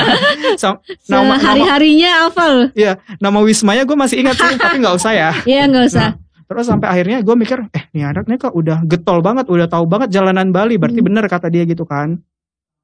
Sam- 0.60 0.82
nama, 1.06 1.38
Sehari-harinya 1.38 2.10
hafal. 2.26 2.74
nama 3.22 3.38
Wismanya 3.46 3.86
gue 3.86 3.94
masih 3.94 4.26
ingat 4.26 4.36
sih, 4.36 4.58
tapi 4.58 4.82
nggak 4.82 4.96
usah 4.98 5.12
ya. 5.14 5.30
Iya 5.46 5.70
nggak 5.70 5.84
usah. 5.86 6.08
Nah, 6.12 6.12
terus 6.50 6.66
sampai 6.66 6.90
akhirnya 6.90 7.22
gue 7.22 7.36
mikir, 7.38 7.70
eh 7.70 7.86
nih 7.94 8.10
anak 8.10 8.26
nih 8.26 8.38
kok 8.42 8.50
udah 8.50 8.82
getol 8.82 9.22
banget, 9.22 9.46
udah 9.46 9.70
tahu 9.70 9.86
banget 9.86 10.10
jalanan 10.10 10.50
Bali, 10.50 10.74
berarti 10.82 10.98
Hmm. 10.98 11.06
bener 11.06 11.24
kata 11.30 11.46
dia 11.46 11.62
gitu 11.62 11.86
kan. 11.86 12.18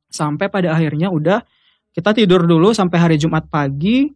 Sampai 0.06 0.46
pada 0.46 0.70
akhirnya 0.70 1.10
udah 1.10 1.42
kita 1.90 2.14
tidur 2.14 2.46
dulu 2.46 2.70
sampai 2.70 2.94
hari 3.02 3.16
Jumat 3.18 3.50
pagi, 3.50 4.06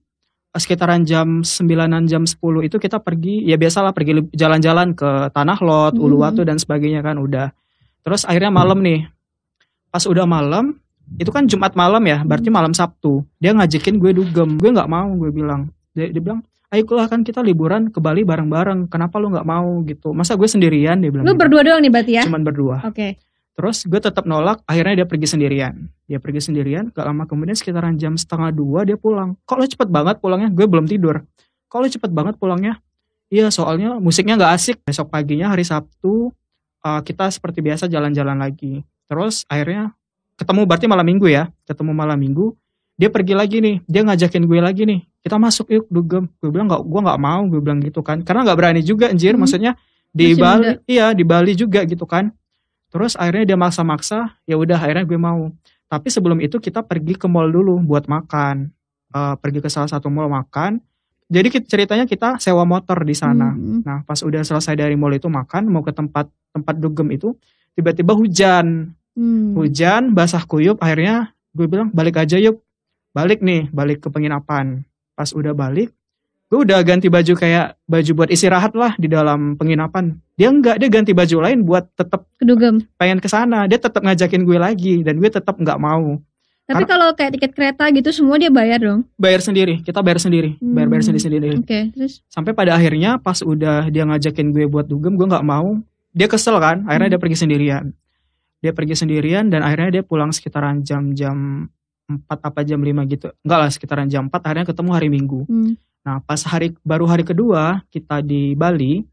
sekitaran 0.54 1.02
jam 1.02 1.42
9 1.42 2.07
jam 2.07 2.23
10 2.23 2.62
itu 2.62 2.78
kita 2.78 3.02
pergi, 3.02 3.42
ya 3.42 3.59
biasalah 3.59 3.90
pergi 3.90 4.30
jalan-jalan 4.30 4.95
ke 4.95 5.35
Tanah 5.35 5.59
Lot, 5.59 5.99
Hmm. 5.99 6.04
Uluwatu 6.07 6.47
dan 6.47 6.54
sebagainya 6.62 7.02
kan 7.02 7.19
udah. 7.19 7.50
Terus 8.07 8.23
akhirnya 8.23 8.54
malam 8.54 8.78
nih, 8.87 9.11
pas 9.90 10.07
udah 10.07 10.30
malam, 10.30 10.78
itu 11.19 11.35
kan 11.35 11.50
Jumat 11.50 11.75
malam 11.75 12.07
ya, 12.07 12.23
berarti 12.23 12.54
Hmm. 12.54 12.57
malam 12.62 12.73
Sabtu. 12.75 13.26
Dia 13.42 13.50
ngajakin 13.50 13.99
gue 13.99 14.14
dugem, 14.14 14.62
gue 14.62 14.71
nggak 14.71 14.87
mau, 14.87 15.11
gue 15.19 15.30
bilang. 15.35 15.66
Dia, 15.90 16.07
dia 16.07 16.23
bilang, 16.23 16.47
ayolah 16.71 17.07
kan 17.11 17.27
kita 17.27 17.43
liburan 17.43 17.91
ke 17.91 17.99
Bali 17.99 18.23
bareng-bareng. 18.23 18.87
Kenapa 18.87 19.19
lu 19.19 19.35
nggak 19.35 19.47
mau 19.47 19.83
gitu? 19.85 20.15
Masa 20.15 20.39
gue 20.39 20.47
sendirian 20.47 21.03
dia 21.03 21.11
bilang. 21.11 21.27
Lu 21.27 21.35
gitu. 21.35 21.41
berdua 21.43 21.62
doang 21.67 21.83
nih 21.83 21.93
berarti 21.93 22.12
ya? 22.17 22.23
Cuman 22.25 22.43
berdua. 22.47 22.77
Oke. 22.87 23.19
Terus 23.59 23.85
gue 23.85 24.00
tetap 24.00 24.25
nolak. 24.25 24.62
Akhirnya 24.65 25.05
dia 25.05 25.07
pergi 25.07 25.27
sendirian. 25.29 25.91
Dia 26.07 26.17
pergi 26.23 26.41
sendirian. 26.41 26.89
Gak 26.95 27.05
lama 27.05 27.27
kemudian 27.29 27.59
sekitaran 27.59 27.99
jam 27.99 28.17
setengah 28.17 28.55
dua 28.55 28.87
dia 28.89 28.97
pulang. 28.97 29.37
Kok 29.45 29.57
lo 29.61 29.67
cepet 29.67 29.89
banget 29.91 30.17
pulangnya? 30.23 30.49
Gue 30.49 30.65
belum 30.65 30.89
tidur. 30.89 31.21
Kok 31.69 31.79
lo 31.83 31.87
cepet 31.91 32.11
banget 32.15 32.35
pulangnya? 32.41 32.81
Iya 33.31 33.47
soalnya 33.55 33.99
musiknya 34.03 34.35
nggak 34.39 34.53
asik. 34.59 34.77
Besok 34.87 35.11
paginya 35.12 35.55
hari 35.55 35.62
Sabtu 35.62 36.35
uh, 36.83 37.00
kita 37.05 37.31
seperti 37.31 37.62
biasa 37.62 37.87
jalan-jalan 37.87 38.39
lagi. 38.41 38.83
Terus 39.07 39.47
akhirnya 39.47 39.95
ketemu 40.35 40.67
berarti 40.67 40.87
malam 40.91 41.07
minggu 41.07 41.27
ya. 41.31 41.50
Ketemu 41.67 41.93
malam 41.95 42.19
minggu. 42.19 42.57
Dia 43.00 43.09
pergi 43.09 43.33
lagi 43.33 43.64
nih. 43.64 43.80
Dia 43.88 44.04
ngajakin 44.04 44.45
gue 44.45 44.61
lagi 44.61 44.85
nih. 44.85 45.00
Kita 45.25 45.40
masuk 45.40 45.73
yuk 45.73 45.88
dugem. 45.88 46.28
Gue 46.37 46.52
bilang 46.52 46.69
nggak, 46.69 46.85
gue 46.85 47.00
nggak 47.00 47.21
mau. 47.25 47.40
Gue 47.49 47.61
bilang 47.64 47.80
gitu 47.80 48.04
kan. 48.04 48.21
Karena 48.21 48.45
nggak 48.45 48.59
berani 48.61 48.85
juga 48.85 49.09
anjir. 49.09 49.33
Hmm. 49.33 49.49
Maksudnya 49.49 49.73
di 50.12 50.37
Masih 50.37 50.42
Bali, 50.45 50.69
muda. 50.69 50.73
iya 50.85 51.07
di 51.16 51.25
Bali 51.25 51.52
juga 51.57 51.80
gitu 51.88 52.04
kan. 52.04 52.28
Terus 52.92 53.16
akhirnya 53.16 53.54
dia 53.54 53.57
maksa-maksa, 53.57 54.37
ya 54.45 54.61
udah 54.61 54.76
akhirnya 54.76 55.09
gue 55.09 55.16
mau. 55.16 55.49
Tapi 55.88 56.12
sebelum 56.12 56.45
itu 56.45 56.61
kita 56.61 56.85
pergi 56.85 57.16
ke 57.16 57.25
mall 57.25 57.49
dulu 57.49 57.80
buat 57.80 58.04
makan. 58.04 58.69
Eh, 59.16 59.35
pergi 59.40 59.64
ke 59.64 59.73
salah 59.73 59.88
satu 59.88 60.12
mall 60.12 60.28
makan. 60.28 60.76
Jadi 61.30 61.62
ceritanya 61.64 62.04
kita 62.04 62.37
sewa 62.37 62.69
motor 62.69 63.00
di 63.07 63.14
sana. 63.16 63.54
Hmm. 63.54 63.80
Nah, 63.80 64.02
pas 64.04 64.19
udah 64.21 64.42
selesai 64.45 64.76
dari 64.76 64.99
mall 64.99 65.14
itu 65.14 65.30
makan, 65.30 65.71
mau 65.73 65.80
ke 65.80 65.95
tempat 65.95 66.26
tempat 66.50 66.75
dugem 66.76 67.07
itu, 67.14 67.33
tiba-tiba 67.78 68.12
hujan. 68.12 68.92
Hmm. 69.14 69.54
Hujan, 69.54 70.11
basah 70.11 70.42
kuyup, 70.42 70.83
akhirnya 70.83 71.30
gue 71.54 71.66
bilang 71.71 71.88
balik 71.95 72.19
aja 72.19 72.35
yuk 72.38 72.62
balik 73.11 73.40
nih 73.40 73.69
balik 73.71 74.00
ke 74.00 74.09
penginapan. 74.09 74.83
Pas 75.12 75.31
udah 75.31 75.52
balik 75.52 75.90
gue 76.50 76.67
udah 76.67 76.83
ganti 76.83 77.07
baju 77.07 77.38
kayak 77.38 77.79
baju 77.87 78.11
buat 78.12 78.26
istirahat 78.29 78.75
lah 78.75 78.99
di 78.99 79.07
dalam 79.07 79.55
penginapan. 79.55 80.19
Dia 80.35 80.50
enggak 80.50 80.83
dia 80.83 80.90
ganti 80.90 81.14
baju 81.14 81.47
lain 81.47 81.62
buat 81.62 81.87
tetap 81.95 82.26
Kedugem. 82.37 82.83
pengen 82.97 83.19
ke 83.19 83.26
sana. 83.26 83.71
Dia 83.71 83.79
tetap 83.79 84.02
ngajakin 84.02 84.43
gue 84.43 84.59
lagi 84.59 84.95
dan 85.00 85.23
gue 85.23 85.31
tetap 85.31 85.55
nggak 85.55 85.79
mau. 85.79 86.19
Tapi 86.67 86.87
kalau 86.87 87.11
kayak 87.14 87.35
tiket 87.35 87.50
kereta 87.50 87.87
gitu 87.90 88.11
semua 88.11 88.35
dia 88.35 88.47
bayar 88.47 88.79
dong. 88.79 89.02
bayar 89.14 89.43
sendiri. 89.43 89.83
Kita 89.83 90.02
bayar 90.02 90.19
sendiri. 90.19 90.55
Bayar 90.59 90.87
bayar 90.87 91.02
Hmm. 91.02 91.07
sendiri 91.07 91.23
sendiri. 91.23 91.49
Oke, 91.59 91.81
terus? 91.90 92.23
Sampai 92.26 92.50
pada 92.50 92.75
akhirnya 92.75 93.19
pas 93.19 93.43
udah 93.43 93.87
dia 93.87 94.02
ngajakin 94.02 94.50
gue 94.50 94.67
buat 94.67 94.87
dugem 94.87 95.14
gue 95.14 95.26
nggak 95.26 95.43
mau. 95.43 95.79
Dia 96.11 96.26
kesel 96.26 96.59
kan? 96.59 96.83
Akhirnya 96.87 97.07
Hmm. 97.07 97.14
dia 97.14 97.23
pergi 97.23 97.37
sendirian. 97.37 97.85
Dia 98.59 98.71
pergi 98.71 98.95
sendirian 98.95 99.50
dan 99.50 99.62
akhirnya 99.62 99.90
dia 99.93 100.02
pulang 100.02 100.31
sekitaran 100.31 100.83
jam-jam 100.83 101.67
4 102.11 102.26
apa 102.26 102.61
jam 102.67 102.83
5 102.83 103.07
gitu. 103.07 103.31
Enggak 103.47 103.59
lah 103.62 103.71
sekitaran 103.71 104.09
jam 104.11 104.26
4 104.26 104.35
akhirnya 104.43 104.67
ketemu 104.67 104.90
hari 104.90 105.09
minggu. 105.12 105.47
Hmm, 105.47 105.79
nah 106.02 106.19
pas 106.25 106.43
hari 106.43 106.75
baru 106.83 107.07
hari 107.07 107.23
kedua 107.23 107.87
kita 107.95 108.25
di 108.25 108.59
Bali 108.59 109.07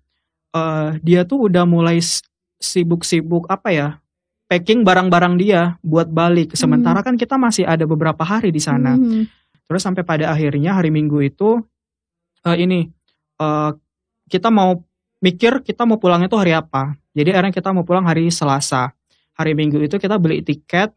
eh 0.55 0.89
dia 1.05 1.21
tuh 1.27 1.51
udah 1.51 1.67
mulai 1.67 2.01
sibuk-sibuk 2.57 3.45
apa 3.51 3.69
ya 3.69 3.87
packing 4.47 4.81
barang-barang 4.81 5.35
dia 5.37 5.75
buat 5.83 6.07
balik. 6.09 6.55
Sementara 6.55 7.03
kan 7.03 7.19
kita 7.19 7.35
masih 7.35 7.67
ada 7.67 7.83
beberapa 7.83 8.23
hari 8.23 8.49
di 8.49 8.63
sana. 8.63 8.95
Hmm, 8.95 9.27
Terus 9.67 9.83
sampai 9.83 10.07
pada 10.07 10.31
akhirnya 10.31 10.79
hari 10.79 10.89
Minggu 10.89 11.19
itu 11.19 11.59
eh, 12.47 12.57
ini 12.57 12.87
eh, 13.37 13.71
kita 14.31 14.47
mau 14.47 14.79
mikir 15.19 15.61
kita 15.61 15.83
mau 15.83 15.99
pulangnya 15.99 16.31
tuh 16.31 16.39
hari 16.39 16.55
apa. 16.55 16.95
Jadi 17.11 17.35
akhirnya 17.35 17.53
kita 17.53 17.69
mau 17.75 17.83
pulang 17.83 18.07
hari 18.07 18.31
Selasa. 18.31 18.95
Hari 19.37 19.53
Minggu 19.53 19.83
itu 19.83 20.01
kita 20.01 20.17
beli 20.17 20.41
tiket 20.41 20.95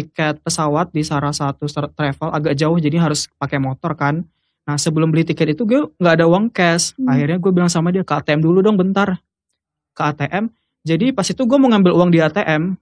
tiket 0.00 0.40
pesawat 0.40 0.88
di 0.90 1.04
salah 1.04 1.30
satu 1.30 1.68
tra- 1.68 1.92
travel 1.92 2.28
agak 2.32 2.56
jauh 2.56 2.80
jadi 2.80 2.96
harus 2.96 3.28
pakai 3.36 3.60
motor 3.60 3.92
kan. 3.92 4.24
Nah 4.64 4.76
sebelum 4.80 5.12
beli 5.12 5.28
tiket 5.28 5.52
itu 5.52 5.68
gue 5.68 5.92
nggak 6.00 6.14
ada 6.20 6.24
uang 6.24 6.48
cash. 6.48 6.96
Hmm. 6.96 7.12
Akhirnya 7.12 7.36
gue 7.36 7.50
bilang 7.52 7.68
sama 7.68 7.92
dia 7.92 8.02
ke 8.02 8.12
ATM 8.16 8.40
dulu 8.40 8.64
dong 8.64 8.80
bentar. 8.80 9.20
Ke 9.92 10.02
ATM. 10.16 10.48
Jadi 10.80 11.12
pas 11.12 11.28
itu 11.28 11.42
gue 11.44 11.58
mau 11.60 11.68
ngambil 11.68 11.92
uang 11.92 12.10
di 12.10 12.18
ATM. 12.24 12.74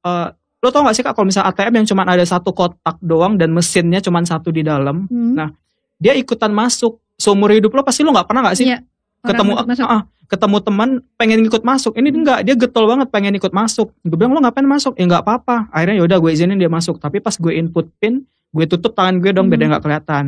eh 0.00 0.28
lo 0.60 0.68
tau 0.68 0.84
gak 0.84 0.92
sih 0.92 1.00
kak 1.00 1.16
kalau 1.16 1.24
misalnya 1.24 1.56
ATM 1.56 1.72
yang 1.80 1.86
cuma 1.88 2.04
ada 2.04 2.20
satu 2.20 2.52
kotak 2.52 3.00
doang 3.00 3.40
dan 3.40 3.48
mesinnya 3.48 3.96
cuma 4.04 4.20
satu 4.20 4.52
di 4.52 4.60
dalam 4.60 5.08
hmm. 5.08 5.32
Nah, 5.32 5.48
dia 5.96 6.12
ikutan 6.12 6.52
masuk 6.52 7.00
seumur 7.16 7.52
hidup 7.52 7.72
lo 7.72 7.80
pasti 7.80 8.04
lo 8.04 8.12
nggak 8.12 8.28
pernah 8.28 8.44
nggak 8.44 8.56
sih 8.56 8.68
orang 8.68 8.84
ketemu 9.24 9.52
ah, 9.84 10.02
ketemu 10.30 10.56
teman 10.62 10.88
pengen 11.18 11.42
ikut 11.42 11.62
masuk. 11.66 11.98
Ini 11.98 12.08
enggak 12.14 12.38
dia 12.46 12.54
getol 12.54 12.86
banget 12.86 13.10
pengen 13.10 13.34
ikut 13.34 13.50
masuk. 13.50 13.90
Gue 14.06 14.16
bilang 14.16 14.32
lo 14.32 14.40
ngapain 14.40 14.64
masuk? 14.64 14.94
Ya 14.94 15.04
nggak 15.10 15.26
apa-apa. 15.26 15.66
Akhirnya 15.74 16.00
yaudah 16.00 16.22
gue 16.22 16.30
izinin 16.30 16.56
dia 16.56 16.70
masuk. 16.70 17.02
Tapi 17.02 17.18
pas 17.18 17.34
gue 17.34 17.52
input 17.58 17.90
pin 17.98 18.22
gue 18.50 18.66
tutup 18.66 18.94
tangan 18.94 19.18
gue 19.18 19.30
dong 19.34 19.50
biar 19.50 19.58
Hmm. 19.58 19.62
dia 19.66 19.68
nggak 19.74 19.84
kelihatan. 19.84 20.24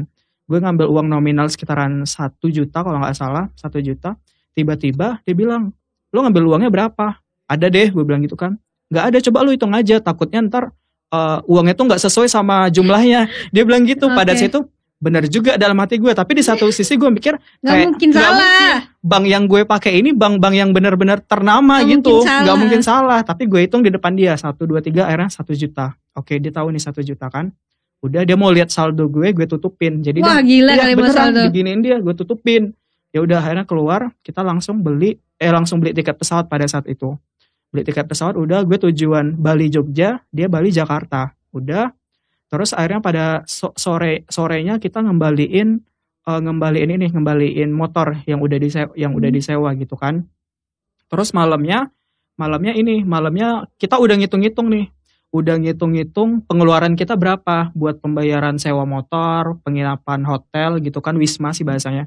Gue 0.50 0.58
ngambil 0.58 0.86
uang 0.90 1.06
nominal 1.06 1.46
sekitaran 1.46 2.02
satu 2.02 2.50
juta 2.50 2.82
kalau 2.82 2.98
nggak 2.98 3.14
salah 3.14 3.46
satu 3.54 3.78
juta. 3.78 4.18
Tiba-tiba 4.52 5.22
dia 5.22 5.34
bilang 5.38 5.70
lo 6.10 6.18
ngambil 6.26 6.42
uangnya 6.50 6.70
berapa? 6.74 7.16
Ada 7.46 7.70
deh 7.70 7.94
gue 7.94 8.02
bilang 8.02 8.20
gitu 8.26 8.34
kan. 8.34 8.58
Nggak 8.90 9.04
ada 9.08 9.18
coba 9.22 9.38
lo 9.46 9.50
hitung 9.54 9.72
aja. 9.72 10.02
Takutnya 10.02 10.42
ntar 10.50 10.74
eh, 11.14 11.38
uangnya 11.46 11.78
tuh 11.78 11.86
nggak 11.86 12.02
sesuai 12.02 12.26
sama 12.26 12.66
jumlahnya. 12.74 13.30
Dia 13.54 13.62
bilang 13.62 13.86
gitu. 13.86 14.10
Pada 14.10 14.34
Oke. 14.34 14.42
situ 14.42 14.66
benar 15.02 15.26
juga 15.26 15.58
dalam 15.58 15.74
hati 15.82 15.98
gue 15.98 16.14
tapi 16.14 16.38
di 16.38 16.46
satu 16.46 16.70
sisi 16.70 16.94
gue 16.94 17.10
mikir 17.10 17.34
Nggak 17.58 17.74
kayak, 17.74 17.86
mungkin 17.90 18.08
nggak 18.14 18.22
salah. 18.22 18.74
bank 19.02 19.24
yang 19.26 19.44
gue 19.50 19.66
pakai 19.66 19.98
ini 19.98 20.14
bank-bank 20.14 20.54
yang 20.54 20.70
benar-benar 20.70 21.18
ternama 21.26 21.82
Nggak 21.82 21.90
gitu. 21.98 22.22
mungkin 22.22 22.38
nggak 22.46 22.56
mungkin 22.62 22.80
salah 22.86 23.20
tapi 23.26 23.50
gue 23.50 23.66
hitung 23.66 23.82
di 23.82 23.90
depan 23.90 24.14
dia 24.14 24.38
satu 24.38 24.62
dua 24.62 24.78
tiga 24.78 25.10
akhirnya 25.10 25.26
satu 25.26 25.50
juta. 25.52 25.98
Oke 26.14 26.38
dia 26.38 26.54
tahu 26.54 26.70
nih 26.70 26.78
satu 26.78 27.02
juta 27.02 27.26
kan. 27.26 27.50
Udah 27.98 28.22
dia 28.22 28.38
mau 28.38 28.54
lihat 28.54 28.70
saldo 28.70 29.10
gue 29.10 29.34
gue 29.34 29.46
tutupin. 29.50 30.06
Jadi 30.06 30.22
Wah, 30.22 30.38
dia 30.38 30.46
gila 30.46 30.70
iya, 30.70 30.82
kali 30.86 30.92
beneran 30.94 31.14
saldo. 31.18 31.40
diginiin 31.50 31.80
dia 31.82 31.96
gue 31.98 32.14
tutupin. 32.14 32.62
Ya 33.10 33.18
udah 33.26 33.42
akhirnya 33.42 33.66
keluar 33.66 34.14
kita 34.22 34.46
langsung 34.46 34.80
beli 34.80 35.18
eh 35.34 35.50
langsung 35.50 35.82
beli 35.82 35.90
tiket 35.92 36.14
pesawat 36.14 36.46
pada 36.46 36.62
saat 36.70 36.86
itu. 36.86 37.18
Beli 37.74 37.82
tiket 37.82 38.06
pesawat 38.06 38.38
udah 38.38 38.62
gue 38.62 38.78
tujuan 38.86 39.34
Bali 39.34 39.66
Jogja 39.66 40.22
dia 40.30 40.46
Bali 40.46 40.70
Jakarta 40.70 41.34
udah 41.50 41.90
terus 42.52 42.76
akhirnya 42.76 43.00
pada 43.00 43.24
so- 43.48 43.72
sore 43.80 44.28
sorenya 44.28 44.76
kita 44.76 45.00
ngembaliin 45.00 45.80
eh, 46.28 46.40
ngembaliin 46.44 46.90
ini 47.00 47.08
ngembaliin 47.08 47.72
motor 47.72 48.20
yang 48.28 48.44
udah 48.44 48.58
disewa 48.60 48.92
yang 48.94 49.16
udah 49.16 49.30
Hmm. 49.32 49.38
disewa 49.40 49.68
gitu 49.74 49.96
kan. 49.96 50.28
Terus 51.08 51.32
malamnya 51.32 51.88
malamnya 52.36 52.76
ini 52.76 53.02
malamnya 53.02 53.66
kita 53.80 53.96
udah 53.96 54.20
ngitung-ngitung 54.20 54.68
nih. 54.70 54.86
Udah 55.32 55.56
ngitung-ngitung 55.56 56.44
pengeluaran 56.44 56.92
kita 56.92 57.16
berapa 57.16 57.72
buat 57.72 57.98
pembayaran 58.04 58.60
sewa 58.60 58.84
motor 58.84 59.56
penginapan 59.64 60.22
hotel 60.28 60.76
gitu 60.84 61.00
kan 61.00 61.16
wisma 61.16 61.56
sih 61.56 61.64
bahasanya. 61.64 62.06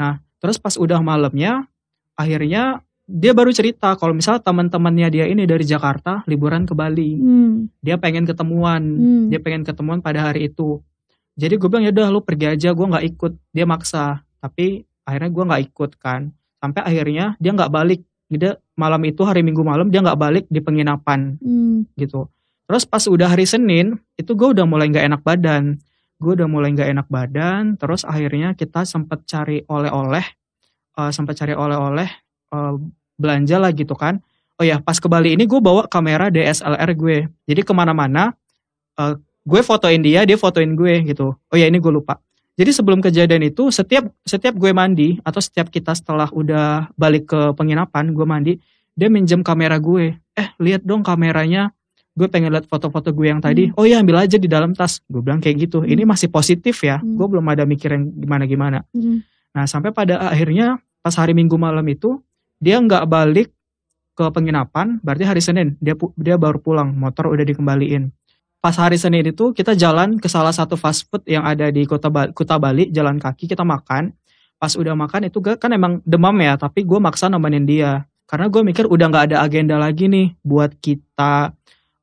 Nah 0.00 0.24
terus 0.40 0.56
pas 0.56 0.74
udah 0.80 0.98
malamnya 1.04 1.68
akhirnya 2.16 2.80
dia 3.06 3.34
baru 3.34 3.50
cerita 3.50 3.98
kalau 3.98 4.14
misal 4.14 4.38
teman-temannya 4.38 5.08
dia 5.10 5.24
ini 5.26 5.42
dari 5.42 5.66
Jakarta 5.66 6.22
liburan 6.30 6.62
ke 6.62 6.74
Bali. 6.74 7.18
Hmm, 7.18 7.66
dia 7.82 7.98
pengen 7.98 8.24
ketemuan. 8.24 8.82
Hmm. 8.82 9.26
dia 9.26 9.42
pengen 9.42 9.66
ketemuan 9.66 9.98
pada 9.98 10.30
hari 10.30 10.46
itu. 10.46 10.78
Jadi 11.34 11.58
gue 11.58 11.68
bilang 11.68 11.84
ya 11.88 11.90
udah 11.90 12.08
lu 12.12 12.20
pergi 12.22 12.46
aja 12.54 12.70
gue 12.70 12.86
nggak 12.86 13.06
ikut. 13.16 13.32
Dia 13.50 13.66
maksa. 13.66 14.22
Tapi 14.38 14.86
akhirnya 15.02 15.30
gue 15.34 15.44
nggak 15.44 15.62
ikut 15.72 15.90
kan. 15.98 16.30
Sampai 16.62 16.82
akhirnya 16.86 17.34
dia 17.42 17.50
nggak 17.50 17.72
balik. 17.72 18.00
Dia 18.32 18.56
malam 18.78 19.02
itu 19.04 19.20
hari 19.28 19.44
minggu 19.44 19.60
malam 19.60 19.90
dia 19.90 20.00
nggak 20.00 20.20
balik 20.20 20.44
di 20.46 20.60
penginapan. 20.62 21.36
Hmm. 21.42 21.84
gitu. 21.98 22.30
Terus 22.70 22.86
pas 22.86 23.02
udah 23.04 23.28
hari 23.28 23.44
senin 23.44 23.98
itu 24.14 24.32
gue 24.32 24.54
udah 24.54 24.64
mulai 24.64 24.86
nggak 24.88 25.04
enak 25.10 25.22
badan. 25.26 25.82
Gue 26.22 26.38
udah 26.38 26.46
mulai 26.46 26.70
nggak 26.70 26.88
enak 26.94 27.06
badan. 27.10 27.74
Terus 27.76 28.06
akhirnya 28.06 28.54
kita 28.54 28.86
sempat 28.86 29.26
cari 29.26 29.66
oleh-oleh 29.66 30.22
eh, 31.02 31.10
sempat 31.10 31.34
cari 31.34 31.52
oleh-oleh 31.58 32.08
eh, 32.52 32.74
belanja 33.16 33.56
lah 33.56 33.72
gitu 33.72 33.96
kan. 33.96 34.20
Oh 34.60 34.64
ya 34.64 34.78
pas 34.78 35.00
ke 35.00 35.08
Bali 35.08 35.34
ini 35.34 35.48
gue 35.48 35.58
bawa 35.58 35.88
kamera 35.88 36.28
DSLR 36.28 36.90
gue. 36.94 37.18
Jadi 37.48 37.60
ke 37.64 37.72
mana-mana 37.72 38.36
eh, 39.00 39.16
gue 39.42 39.60
fotoin 39.64 39.98
dia 39.98 40.22
dia 40.28 40.38
fotoin 40.38 40.76
gue 40.76 41.02
gitu. 41.08 41.34
Oh 41.34 41.56
ya 41.56 41.66
ini 41.66 41.80
gue 41.80 41.92
lupa. 41.92 42.20
Jadi 42.52 42.68
sebelum 42.68 43.00
kejadian 43.00 43.48
itu 43.48 43.72
setiap 43.72 44.12
setiap 44.28 44.52
gue 44.60 44.70
mandi 44.76 45.16
atau 45.24 45.40
setiap 45.40 45.72
kita 45.72 45.96
setelah 45.96 46.28
udah 46.28 46.92
balik 47.00 47.32
ke 47.32 47.40
penginapan 47.56 48.12
gue 48.12 48.26
mandi 48.28 48.52
dia 48.92 49.08
minjem 49.08 49.40
kamera 49.40 49.80
gue. 49.80 50.20
Eh 50.36 50.48
lihat 50.60 50.84
dong 50.84 51.00
kameranya. 51.00 51.72
Gue 52.12 52.28
pengen 52.28 52.52
lihat 52.52 52.68
foto-foto 52.68 53.08
gue 53.08 53.32
yang 53.32 53.40
tadi. 53.40 53.72
Oh 53.72 53.88
ya 53.88 53.96
ambil 54.04 54.20
aja 54.20 54.36
di 54.36 54.44
dalam 54.44 54.76
tas. 54.76 55.00
Gue 55.08 55.24
bilang 55.24 55.40
kayak 55.40 55.64
gitu. 55.64 55.80
Ini 55.80 56.04
masih 56.04 56.28
positif 56.28 56.84
ya. 56.84 57.00
Hmm. 57.00 57.16
gue 57.16 57.24
belum 57.24 57.46
ada 57.48 57.64
mikir 57.64 57.88
yang 57.96 58.12
gimana 58.12 58.44
gimana 58.44 58.78
Hmm. 58.92 59.24
Nah 59.52 59.64
sampai 59.68 59.92
pada 59.92 60.20
akhirnya 60.32 60.80
pas 61.00 61.12
hari 61.16 61.32
Minggu 61.32 61.56
malam 61.56 61.84
itu 61.88 62.20
dia 62.62 62.78
nggak 62.78 63.10
balik 63.10 63.50
ke 64.14 64.24
penginapan, 64.30 65.02
berarti 65.02 65.26
hari 65.26 65.42
Senin 65.42 65.74
dia 65.82 65.98
dia 66.14 66.38
baru 66.38 66.62
pulang, 66.62 66.94
motor 66.94 67.26
udah 67.26 67.42
dikembaliin. 67.42 68.14
Pas 68.62 68.78
hari 68.78 68.94
Senin 68.94 69.26
itu 69.26 69.50
kita 69.50 69.74
jalan 69.74 70.22
ke 70.22 70.30
salah 70.30 70.54
satu 70.54 70.78
fast 70.78 71.10
food 71.10 71.26
yang 71.26 71.42
ada 71.42 71.66
di 71.74 71.82
kota 71.82 72.06
Bali, 72.06 72.30
Kuta 72.30 72.62
Bali, 72.62 72.94
jalan 72.94 73.18
kaki 73.18 73.50
kita 73.50 73.66
makan. 73.66 74.14
Pas 74.62 74.78
udah 74.78 74.94
makan 74.94 75.26
itu 75.26 75.42
kan 75.42 75.70
emang 75.74 75.98
demam 76.06 76.38
ya, 76.38 76.54
tapi 76.54 76.86
gue 76.86 77.02
maksa 77.02 77.26
nemenin 77.26 77.66
dia 77.66 78.06
karena 78.30 78.46
gue 78.46 78.62
mikir 78.62 78.86
udah 78.86 79.06
nggak 79.10 79.24
ada 79.34 79.36
agenda 79.42 79.76
lagi 79.82 80.06
nih 80.06 80.38
buat 80.46 80.78
kita 80.78 81.50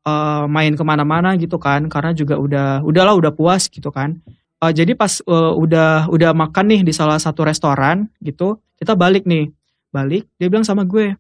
eh, 0.04 0.44
main 0.52 0.76
ke 0.76 0.84
mana-mana 0.84 1.40
gitu 1.40 1.56
kan, 1.56 1.88
karena 1.88 2.12
juga 2.12 2.36
udah 2.36 2.84
udahlah 2.84 3.16
udah 3.16 3.32
puas 3.32 3.72
gitu 3.72 3.88
kan. 3.96 4.20
Uh, 4.60 4.76
jadi 4.76 4.92
pas 4.92 5.24
uh, 5.24 5.56
udah 5.56 6.12
udah 6.12 6.36
makan 6.36 6.66
nih 6.68 6.82
di 6.84 6.92
salah 6.92 7.16
satu 7.16 7.48
restoran 7.48 8.12
gitu, 8.20 8.60
kita 8.76 8.92
balik 8.92 9.24
nih. 9.24 9.48
Balik, 9.90 10.30
dia 10.38 10.48
bilang 10.54 10.66
sama 10.66 10.86
gue, 10.86 11.18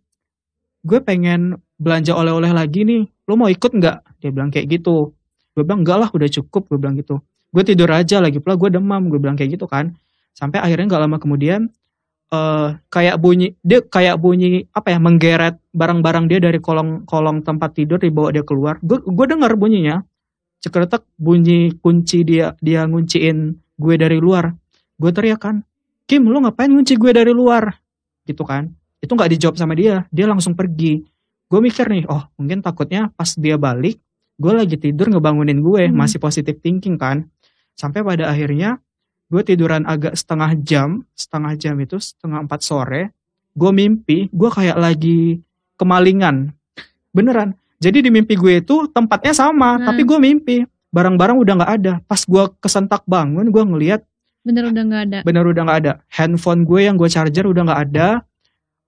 gue 0.86 1.00
pengen 1.02 1.58
belanja 1.82 2.14
oleh-oleh 2.14 2.54
lagi 2.54 2.86
nih. 2.86 3.04
Lo 3.26 3.34
mau 3.34 3.50
ikut 3.50 3.72
nggak? 3.74 4.22
Dia 4.22 4.30
bilang 4.30 4.54
kayak 4.54 4.80
gitu. 4.80 5.14
Gue 5.58 5.64
bilang 5.66 5.82
enggak 5.82 5.98
lah, 6.06 6.10
udah 6.14 6.30
cukup. 6.30 6.70
Gue 6.70 6.78
bilang 6.78 6.96
gitu. 6.98 7.18
Gue 7.50 7.64
tidur 7.66 7.90
aja 7.90 8.22
lagi 8.22 8.38
pula 8.38 8.54
gue 8.56 8.70
demam. 8.70 9.10
Gue 9.10 9.18
bilang 9.18 9.34
kayak 9.34 9.58
gitu 9.58 9.66
kan. 9.66 9.98
Sampai 10.38 10.62
akhirnya 10.62 10.86
nggak 10.86 11.02
lama 11.02 11.18
kemudian 11.18 11.74
eh 12.30 12.70
kayak 12.94 13.18
bunyi 13.18 13.58
dia 13.66 13.82
kayak 13.82 14.22
bunyi 14.22 14.62
apa 14.70 14.94
ya 14.94 15.02
menggeret 15.02 15.58
barang-barang 15.74 16.30
dia 16.30 16.38
dari 16.38 16.62
kolong 16.62 17.10
kolong 17.10 17.42
tempat 17.42 17.74
tidur 17.74 17.98
dibawa 17.98 18.30
dia 18.30 18.46
keluar. 18.46 18.78
Gue 18.86 19.02
gue 19.02 19.26
dengar 19.26 19.58
bunyinya 19.58 20.06
cekeretek 20.60 21.08
bunyi 21.16 21.74
kunci 21.80 22.28
dia 22.28 22.54
dia 22.60 22.84
ngunciin 22.84 23.56
gue 23.80 23.96
dari 23.96 24.20
luar 24.20 24.52
gue 25.00 25.12
teriak 25.12 25.40
kan 25.40 25.64
Kim 26.04 26.28
lu 26.28 26.44
ngapain 26.44 26.68
ngunci 26.68 27.00
gue 27.00 27.12
dari 27.16 27.32
luar 27.32 27.72
gitu 28.30 28.46
kan. 28.46 28.70
Itu 29.02 29.18
nggak 29.18 29.34
dijawab 29.34 29.56
sama 29.58 29.74
dia. 29.74 30.06
Dia 30.14 30.30
langsung 30.30 30.54
pergi. 30.54 31.02
Gue 31.50 31.60
mikir 31.60 31.90
nih 31.90 32.06
oh 32.06 32.30
mungkin 32.38 32.62
takutnya 32.62 33.10
pas 33.10 33.34
dia 33.34 33.58
balik 33.58 33.98
gue 34.38 34.54
lagi 34.54 34.78
tidur 34.78 35.10
ngebangunin 35.10 35.60
gue 35.60 35.90
Hmm. 35.90 35.98
masih 35.98 36.22
positive 36.22 36.62
thinking 36.62 36.94
kan. 36.96 37.26
Sampai 37.74 38.06
pada 38.06 38.30
akhirnya 38.30 38.78
gue 39.28 39.42
tiduran 39.42 39.84
agak 39.84 40.14
setengah 40.14 40.54
jam 40.62 41.02
setengah 41.18 41.54
jam 41.58 41.76
itu 41.78 41.98
setengah 41.98 42.46
empat 42.46 42.62
sore 42.62 43.14
gue 43.54 43.72
mimpi 43.74 44.30
gue 44.30 44.50
kayak 44.50 44.78
lagi 44.78 45.42
kemalingan. 45.76 46.54
Beneran. 47.16 47.58
Jadi 47.80 48.04
di 48.06 48.10
mimpi 48.12 48.36
gue 48.36 48.60
itu 48.62 48.86
tempatnya 48.92 49.34
sama 49.34 49.80
Hmm. 49.80 49.90
tapi 49.90 50.06
gue 50.06 50.20
mimpi. 50.22 50.58
Barang-barang 50.90 51.38
udah 51.38 51.54
nggak 51.62 51.72
ada. 51.82 51.94
Pas 52.06 52.22
gue 52.22 52.44
kesentak 52.60 53.02
bangun 53.06 53.50
gue 53.50 53.64
ngelihat 53.64 54.02
Bener 54.50 54.74
udah 54.74 54.84
nggak 54.90 55.04
ada. 55.06 55.20
bener 55.22 55.46
udah 55.46 55.62
nggak 55.62 55.80
ada. 55.86 55.94
Handphone 56.10 56.66
gue 56.66 56.90
yang 56.90 56.98
gue 56.98 57.06
charger 57.06 57.46
udah 57.46 57.64
nggak 57.70 57.82
ada. 57.94 58.26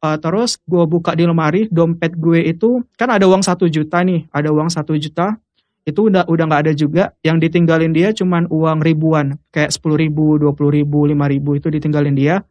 Uh, 0.02 0.18
terus 0.18 0.58
gue 0.66 0.82
buka 0.90 1.14
di 1.14 1.30
lemari 1.30 1.70
dompet 1.70 2.18
gue 2.18 2.42
itu 2.50 2.82
kan 2.98 3.14
ada 3.14 3.30
uang 3.30 3.46
satu 3.46 3.70
juta 3.70 4.02
nih 4.02 4.26
ada 4.34 4.50
uang 4.50 4.74
satu 4.74 4.98
juta. 4.98 5.38
Itu 5.86 6.10
udah 6.10 6.26
udah 6.26 6.46
nggak 6.50 6.62
ada 6.66 6.74
juga. 6.74 7.14
Yang 7.22 7.46
ditinggalin 7.46 7.94
dia 7.94 8.10
cuman 8.10 8.50
uang 8.50 8.82
ribuan 8.82 9.38
kayak 9.54 9.70
sepuluh 9.70 10.02
ribu 10.02 10.42
dua 10.42 10.58
puluh 10.58 10.74
ribu 10.74 11.06
lima 11.06 11.30
ribu 11.30 11.54
itu 11.54 11.70
ditinggalin 11.70 12.18
dia. 12.18 12.42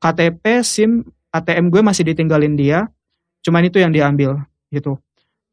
KTP 0.00 0.64
SIM 0.64 1.04
ATM 1.28 1.68
gue 1.68 1.84
masih 1.84 2.08
ditinggalin 2.08 2.56
dia. 2.56 2.88
Cuman 3.44 3.68
itu 3.68 3.76
yang 3.76 3.92
diambil 3.92 4.40
gitu 4.72 4.96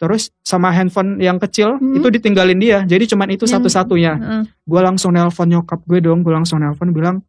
terus 0.04 0.28
sama 0.42 0.68
handphone 0.70 1.16
yang 1.18 1.40
kecil 1.40 1.80
Hmm. 1.80 1.96
itu 1.96 2.08
ditinggalin 2.10 2.60
dia 2.60 2.84
jadi 2.84 3.08
cuman 3.08 3.32
itu 3.32 3.48
satu-satunya 3.48 4.14
Heeh. 4.14 4.44
gue 4.62 4.82
langsung 4.82 5.12
nelpon 5.12 5.48
nyokap 5.48 5.80
gue 5.82 6.00
dong 6.00 6.20
gue 6.20 6.30
langsung 6.30 6.60
nelpon 6.60 6.92
bilang 6.92 7.24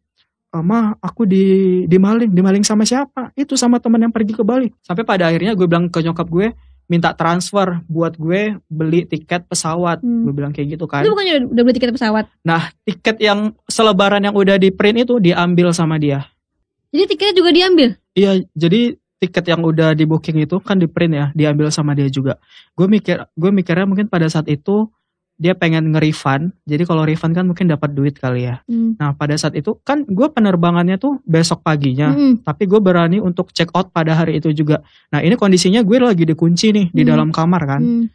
"Eh, 0.49 0.59
ma 0.59 0.91
aku 0.97 1.23
di 1.23 1.43
dimaling 1.85 2.27
dimaling 2.29 2.61
sama 2.61 2.83
siapa 2.83 3.31
itu 3.33 3.55
sama 3.55 3.79
teman 3.79 4.01
yang 4.01 4.11
pergi 4.11 4.33
ke 4.33 4.43
Bali 4.43 4.75
sampai 4.81 5.01
pada 5.01 5.23
akhirnya 5.25 5.51
gue 5.51 5.63
bilang 5.63 5.87
ke 5.87 5.99
nyokap 6.01 6.27
gue 6.27 6.51
minta 6.85 7.11
transfer 7.11 7.79
buat 7.85 8.13
gue 8.13 8.59
beli 8.67 9.03
tiket 9.05 9.45
pesawat 9.45 9.99
Hmm. 9.99 10.21
gue 10.21 10.33
bilang 10.33 10.51
kayak 10.51 10.75
gitu 10.75 10.85
kan 10.85 11.01
Itu 11.01 11.11
bukannya 11.11 11.33
udah, 11.37 11.47
udah 11.49 11.63
beli 11.63 11.73
tiket 11.73 11.91
pesawat. 11.91 12.25
nah 12.41 12.67
tiket 12.81 13.17
yang 13.19 13.39
selebaran 13.65 14.19
yang 14.21 14.33
udah 14.33 14.55
di 14.55 14.67
print 14.69 15.01
itu 15.01 15.15
diambil 15.17 15.71
sama 15.71 15.95
dia 15.95 16.27
Jadi 16.89 17.05
tiketnya 17.09 17.35
juga 17.35 17.51
diambil. 17.51 17.89
iya 18.11 18.31
jadi 18.51 18.95
tiket 19.25 19.45
yang 19.47 19.61
udah 19.61 19.91
di 19.91 20.05
booking 20.05 20.37
itu 20.39 20.57
kan 20.59 20.77
di 20.77 20.85
print 20.85 21.11
ya 21.11 21.25
diambil 21.33 21.67
sama 21.67 21.91
dia 21.91 22.05
juga 22.07 22.37
gue 22.71 22.85
mikir 22.85 23.25
gue 23.27 23.49
mikirnya 23.49 23.83
mungkin 23.83 24.05
pada 24.05 24.25
saat 24.25 24.45
itu 24.45 24.85
dia 25.35 25.51
pengen 25.51 25.91
nge-refund 25.91 26.55
jadi 26.63 26.85
kalau 26.85 27.03
refund 27.03 27.33
kan 27.33 27.43
mungkin 27.43 27.67
dapat 27.67 27.91
duit 27.91 28.15
kali 28.15 28.45
ya 28.45 28.63
Hmm. 28.65 28.95
Nah 28.95 29.11
pada 29.11 29.35
saat 29.35 29.51
itu 29.51 29.75
kan 29.81 30.01
gue 30.01 30.27
penerbangannya 30.29 30.95
tuh 30.95 31.19
besok 31.21 31.59
paginya, 31.59 32.15
Mm-mm. 32.15 32.41
tapi 32.41 32.63
gue 32.63 32.79
berani 32.79 33.19
untuk 33.19 33.51
check 33.51 33.67
out 33.73 33.91
pada 33.91 34.15
hari 34.15 34.39
itu 34.39 34.49
juga. 34.51 34.79
Nah 35.11 35.19
ini 35.19 35.35
kondisinya 35.35 35.83
gue 35.83 35.97
lagi 35.99 36.23
dikunci 36.23 36.71
nih 36.71 36.85
di 36.89 37.01
Hmm. 37.03 37.09
dalam 37.11 37.29
kamar 37.29 37.61
kan. 37.67 37.81
Hmm. 37.83 38.05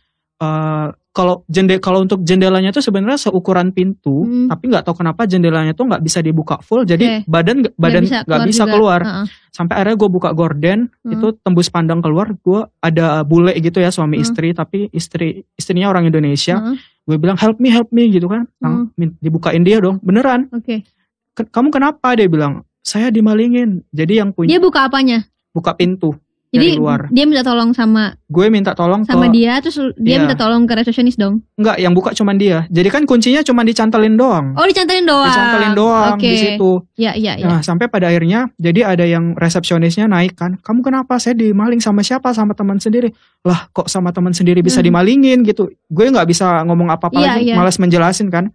Eh, 0.40 0.86
kalau 1.10 1.44
jende 1.52 1.76
kalau 1.84 2.00
untuk 2.00 2.24
jendelanya 2.24 2.72
tuh 2.72 2.80
sebenarnya 2.80 3.20
seukuran 3.20 3.76
pintu, 3.76 4.24
Hmm. 4.24 4.48
tapi 4.48 4.72
nggak 4.72 4.88
tahu 4.88 5.04
kenapa 5.04 5.28
jendelanya 5.28 5.76
tuh 5.76 5.84
nggak 5.84 6.00
bisa 6.00 6.24
dibuka 6.24 6.56
full, 6.64 6.86
jadi 6.86 7.20
Oke. 7.20 7.28
badan 7.28 7.56
nggak- 7.60 7.76
badan 7.76 8.02
nggak 8.24 8.42
bisa, 8.48 8.64
juga. 8.64 8.72
keluar. 8.72 9.00
Heeh. 9.04 9.26
Sampai 9.52 9.74
akhirnya 9.76 10.00
gue 10.00 10.08
buka 10.08 10.30
gorden, 10.32 10.88
Hmm. 11.04 11.12
itu 11.12 11.26
tembus 11.44 11.68
pandang 11.68 12.00
keluar, 12.00 12.32
gue 12.32 12.60
ada 12.80 13.20
bule 13.20 13.52
gitu 13.52 13.82
ya 13.82 13.92
suami 13.92 14.16
Hmm. 14.16 14.24
istri, 14.24 14.48
tapi 14.54 14.88
istri 14.94 15.44
istrinya 15.58 15.90
orang 15.90 16.08
Indonesia. 16.08 16.56
Heeh. 16.56 16.78
Gue 17.04 17.16
bilang 17.18 17.36
help 17.36 17.58
me 17.58 17.68
help 17.68 17.90
me 17.90 18.08
gitu 18.08 18.24
kan, 18.24 18.48
Hmm. 18.62 18.88
dibukain 18.96 19.60
dia 19.60 19.76
dong, 19.76 20.00
beneran. 20.00 20.48
Oke. 20.54 20.86
"Ke- 21.34 21.50
kamu 21.52 21.68
kenapa 21.68 22.16
dia 22.16 22.30
bilang 22.30 22.62
saya 22.80 23.12
dimalingin 23.12 23.82
jadi 23.90 24.24
yang 24.24 24.32
punya 24.32 24.56
Dia 24.56 24.62
buka 24.62 24.88
apanya? 24.88 25.26
buka 25.50 25.74
pintu 25.74 26.14
Jadi 26.50 26.66
dari 26.68 26.76
luar 26.76 27.06
dia 27.08 27.24
minta 27.24 27.46
tolong 27.46 27.70
sama 27.70 28.18
gue 28.26 28.46
minta 28.48 28.74
tolong 28.74 29.06
sama 29.06 29.22
ke 29.24 29.38
dia 29.38 29.62
terus 29.62 29.78
dia 29.94 30.18
Iya. 30.18 30.20
minta 30.20 30.34
tolong 30.34 30.66
ke 30.66 30.74
resepsionis 30.74 31.14
dong. 31.14 31.46
enggak 31.54 31.78
yang 31.78 31.94
buka 31.94 32.10
cuman 32.10 32.34
dia 32.34 32.66
jadi 32.66 32.90
kan 32.90 33.06
kuncinya 33.06 33.38
cuman 33.40 33.62
dicantelin 33.62 34.14
doang 34.14 34.54
Oh, 34.54 34.66
dicantelin 34.66 35.06
doang. 35.06 35.30
dicantelin 35.30 35.72
doang 35.72 36.18
Oke. 36.18 36.26
di 36.26 36.36
situ 36.36 36.82
Ya, 36.96 37.14
ya, 37.14 37.38
ya. 37.38 37.46
nah 37.46 37.60
sampai 37.60 37.86
pada 37.86 38.10
akhirnya 38.10 38.50
jadi 38.56 38.82
ada 38.84 39.06
yang 39.06 39.32
resepsionisnya 39.34 40.04
naik 40.04 40.34
kan 40.34 40.58
kamu 40.58 40.82
kenapa 40.82 41.16
saya 41.16 41.32
dimaling 41.32 41.78
sama 41.78 42.02
siapa 42.02 42.30
sama 42.30 42.50
teman 42.50 42.76
sendiri 42.76 43.14
lah 43.40 43.70
kok 43.70 43.86
sama 43.86 44.10
teman 44.10 44.34
sendiri 44.34 44.58
bisa 44.58 44.78
Hmm. 44.78 44.90
dimalingin 44.90 45.46
gitu 45.46 45.70
gue 45.70 46.04
nggak 46.04 46.26
bisa 46.26 46.62
ngomong 46.64 46.90
apa-apa 46.90 47.14
Iya, 47.16 47.28
lagi 47.30 47.42
iya. 47.46 47.54
malas 47.54 47.78
menjelasin 47.78 48.26
kan 48.26 48.50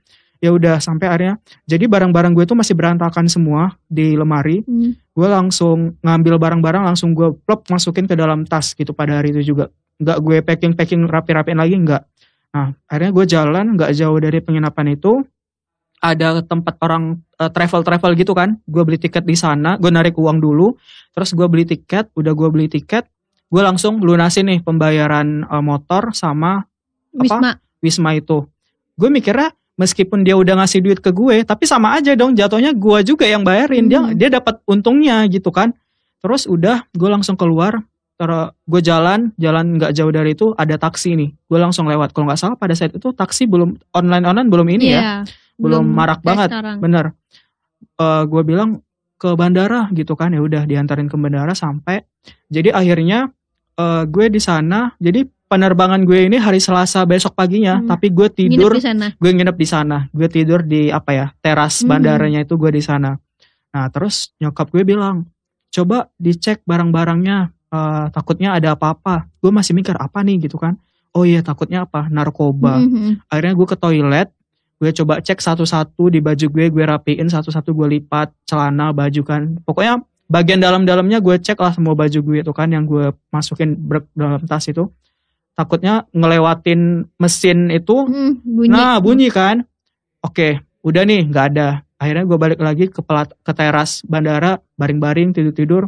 ya 0.46 0.54
udah 0.54 0.78
sampai 0.78 1.10
akhirnya. 1.10 1.34
Jadi 1.66 1.90
barang-barang 1.90 2.38
gue 2.38 2.46
tuh 2.46 2.54
masih 2.54 2.78
berantakan 2.78 3.26
semua 3.26 3.74
di 3.90 4.14
lemari. 4.14 4.62
Hmm. 4.62 4.94
gue 5.16 5.28
langsung 5.32 5.96
ngambil 6.04 6.36
barang-barang 6.36 6.92
langsung 6.92 7.16
gue 7.16 7.32
plop 7.48 7.72
masukin 7.72 8.04
ke 8.04 8.20
dalam 8.20 8.44
tas 8.44 8.76
gitu 8.76 8.92
pada 8.94 9.18
hari 9.18 9.32
itu 9.34 9.56
juga. 9.56 9.72
Nggak 9.98 10.18
gue 10.22 10.38
packing 10.44 10.74
packing 10.76 11.02
rapi-rapiin 11.08 11.56
lagi 11.56 11.76
nggak. 11.80 12.04
Nah 12.52 12.76
akhirnya 12.86 13.12
gue 13.16 13.26
jalan 13.26 13.66
nggak 13.80 13.92
jauh 13.96 14.20
dari 14.20 14.44
penginapan 14.44 14.94
itu 14.94 15.24
ada 16.04 16.44
tempat 16.44 16.76
orang 16.84 17.24
travel 17.40 17.82
travel 17.88 18.12
gitu 18.20 18.36
kan. 18.36 18.60
Gue 18.68 18.84
beli 18.84 19.00
tiket 19.00 19.24
di 19.24 19.40
sana 19.40 19.80
gue 19.80 19.88
narik 19.88 20.20
uang 20.20 20.44
dulu. 20.44 20.76
Terus 21.16 21.32
gue 21.32 21.48
beli 21.48 21.64
tiket 21.64 22.12
udah 22.12 22.36
gue 22.36 22.50
beli 22.52 22.68
tiket 22.68 23.08
gue 23.46 23.62
langsung 23.64 24.04
lunasin 24.04 24.52
nih 24.52 24.60
pembayaran 24.66 25.48
eh, 25.48 25.64
motor 25.64 26.12
sama 26.12 26.68
Wisma. 27.16 27.56
Wisma 27.80 28.12
itu. 28.20 28.44
Gue 29.00 29.08
mikirnya 29.08 29.56
meskipun 29.76 30.24
dia 30.24 30.34
udah 30.34 30.56
ngasih 30.58 30.80
duit 30.80 31.00
ke 31.00 31.10
gue 31.10 31.44
tapi 31.44 31.64
sama 31.64 31.94
aja 31.94 32.14
dong 32.14 32.32
jatuhnya 32.32 32.72
gue 32.72 33.00
juga 33.04 33.24
yang 33.24 33.42
bayarin 33.42 33.86
dia 33.86 34.00
Hmm. 34.00 34.14
dia 34.14 34.30
dapat 34.30 34.60
untungnya 34.66 35.24
gitu 35.28 35.50
kan 35.50 35.76
terus 36.20 36.44
udah 36.46 36.88
gue 36.90 37.06
langsung 37.06 37.36
keluar 37.36 37.84
terus 38.16 38.56
gue 38.64 38.82
jalan 38.82 39.36
jalan 39.36 39.76
nggak 39.76 39.92
jauh 39.92 40.10
dari 40.10 40.32
itu 40.32 40.56
ada 40.56 40.76
taksi 40.76 41.14
nih 41.14 41.30
gue 41.36 41.60
langsung 41.60 41.86
lewat 41.86 42.12
kalau 42.12 42.28
nggak 42.28 42.40
salah 42.40 42.56
pada 42.56 42.72
saat 42.72 42.92
itu 42.92 43.12
taksi 43.12 43.44
belum 43.46 43.76
online 43.92 44.24
online 44.24 44.48
belum 44.48 44.68
ini 44.72 44.86
ya 44.88 44.96
Iya. 44.96 45.16
belum 45.56 45.84
marak 45.86 46.20
kayak 46.20 46.28
banget. 46.28 46.50
sekarang. 46.52 46.78
bener 46.80 47.06
gue 48.26 48.42
bilang 48.44 48.70
ke 49.16 49.30
bandara 49.34 49.88
gitu 49.92 50.14
kan 50.14 50.32
ya 50.32 50.40
udah 50.40 50.64
diantarin 50.64 51.08
ke 51.08 51.16
bandara 51.16 51.52
sampai 51.52 52.04
jadi 52.48 52.72
akhirnya 52.72 53.32
eh, 53.76 54.04
gue 54.06 54.26
di 54.28 54.40
sana 54.40 54.92
jadi 54.98 55.24
penerbangan 55.46 56.02
gue 56.02 56.26
ini 56.26 56.38
hari 56.38 56.58
Selasa 56.58 57.06
besok 57.06 57.34
paginya 57.34 57.78
Hmm. 57.78 57.88
tapi 57.88 58.10
gue 58.10 58.28
Nginep 58.28 58.38
tidur 58.50 58.72
di 58.74 58.82
sana. 58.82 59.08
gue 59.14 59.32
nginep 59.32 59.56
di 59.56 59.68
sana. 59.68 59.98
Gue 60.10 60.28
tidur 60.28 60.60
di 60.62 60.90
apa 60.90 61.12
ya 61.12 61.26
teras 61.40 61.82
Hmm. 61.82 61.94
bandaranya 61.94 62.42
itu 62.42 62.58
gue 62.58 62.72
di 62.72 62.82
sana. 62.82 63.16
Nah 63.72 63.86
terus 63.90 64.34
nyokap 64.38 64.70
gue 64.70 64.84
bilang 64.84 65.30
coba 65.70 66.10
dicek 66.16 66.66
barang-barangnya 66.66 67.38
eh, 67.68 68.06
takutnya 68.10 68.56
ada 68.56 68.74
apa-apa. 68.74 69.28
Gue 69.38 69.52
masih 69.52 69.76
mikir 69.76 69.94
apa 69.94 70.24
nih? 70.24 70.48
Gitu 70.48 70.56
kan. 70.56 70.80
Oh 71.12 71.24
iya 71.24 71.40
takutnya 71.40 71.84
apa? 71.84 72.08
Narkoba. 72.08 72.80
Mhm. 72.80 73.28
akhirnya 73.28 73.54
gue 73.54 73.68
ke 73.68 73.78
toilet 73.78 74.30
gue 74.76 74.92
coba 74.92 75.24
cek 75.24 75.40
satu-satu 75.40 76.12
di 76.12 76.20
baju 76.20 76.46
gue 76.52 76.66
gue 76.68 76.84
rapiin 76.84 77.28
satu-satu 77.28 77.72
gue 77.72 77.88
lipat 77.96 78.34
celana 78.44 78.92
baju 78.92 79.22
kan. 79.24 79.42
Pokoknya 79.64 80.04
bagian 80.26 80.58
dalam-dalamnya 80.58 81.22
gue 81.22 81.36
cek 81.38 81.56
lah 81.56 81.72
semua 81.72 81.94
baju 81.94 82.18
gue 82.18 82.38
itu 82.42 82.52
kan 82.52 82.68
yang 82.68 82.84
gue 82.84 83.14
masukin 83.30 83.76
dalam 84.12 84.42
tas 84.44 84.66
itu 84.66 84.90
takutnya 85.56 86.04
ngelewatin 86.12 87.08
mesin 87.16 87.72
itu 87.72 88.06
Hmm, 88.06 88.44
bunyi. 88.44 88.70
nah 88.70 89.00
bunyi 89.00 89.28
kan? 89.32 89.64
Oke 90.22 90.60
udah 90.84 91.04
nih 91.04 91.26
nggak 91.26 91.46
ada. 91.56 91.82
Akhirnya 91.96 92.28
gue 92.28 92.38
balik 92.38 92.60
lagi 92.60 92.86
ke 92.88 93.00
pelat 93.00 93.32
ke 93.40 93.52
teras 93.52 94.04
bandara 94.04 94.60
baring-baring 94.76 95.32
tidur-tidur. 95.32 95.88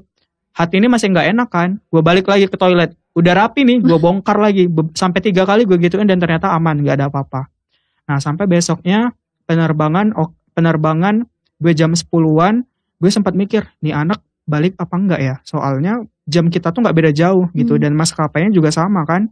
Hati 0.55 0.79
ini 0.79 0.87
masih 0.87 1.11
nggak 1.11 1.27
enak 1.35 1.49
kan? 1.51 1.69
Gue 1.91 2.01
balik 2.01 2.25
lagi 2.25 2.47
ke 2.47 2.55
toilet. 2.55 2.95
Udah 3.13 3.33
rapi 3.35 3.61
nih 3.61 3.83
gue 3.83 3.97
bongkar 3.97 4.39
lagi. 4.39 4.65
Sampai 4.95 5.19
tiga 5.19 5.43
kali 5.43 5.67
gue 5.67 5.77
gituin 5.77 6.07
dan 6.07 6.17
ternyata 6.17 6.49
aman 6.49 6.79
nggak 6.79 6.95
ada 6.97 7.05
apa-apa. 7.11 7.51
Nah 8.07 8.17
sampai 8.17 8.47
besoknya 8.47 9.11
penerbangan 9.45 10.15
penerbangan 10.53 11.27
gue 11.59 11.73
jam 11.73 11.91
10-an 11.91 12.63
gue 12.97 13.11
sempat 13.11 13.35
mikir 13.35 13.67
nih 13.81 13.93
anak 13.93 14.23
balik 14.47 14.79
apa 14.79 14.95
enggak 14.95 15.19
ya? 15.19 15.35
Soalnya 15.43 16.01
jam 16.25 16.47
kita 16.47 16.71
tuh 16.71 16.81
nggak 16.81 16.95
beda 16.95 17.11
jauh 17.11 17.51
gitu 17.51 17.75
Hmm. 17.75 17.83
dan 17.83 17.91
maskapainya 17.93 18.49
juga 18.49 18.71
sama 18.71 19.03
kan 19.03 19.27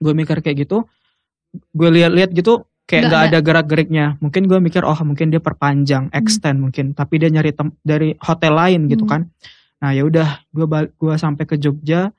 gue 0.00 0.12
mikir 0.12 0.40
kayak 0.40 0.64
gitu 0.64 0.88
gue 1.70 1.88
lihat-lihat 1.90 2.32
gitu 2.32 2.64
kayak 2.84 3.06
Nggak 3.06 3.22
ada 3.22 3.38
gerak-geriknya 3.38 4.06
mungkin 4.18 4.48
gue 4.48 4.58
mikir 4.58 4.82
oh 4.82 4.96
mungkin 5.04 5.30
dia 5.30 5.38
perpanjang 5.38 6.10
extend 6.10 6.58
mungkin 6.58 6.90
tapi 6.90 7.20
dia 7.20 7.30
nyari 7.30 7.52
tem- 7.52 7.76
dari 7.80 8.16
hotel 8.18 8.52
lain 8.52 8.80
gitu 8.88 9.04
Hmm. 9.04 9.12
kan 9.12 9.20
nah 9.78 9.90
ya 9.92 10.02
udah 10.02 10.44
gue 10.50 10.66
gue 10.90 11.14
sampai 11.14 11.44
ke 11.44 11.56
Jogja 11.56 12.10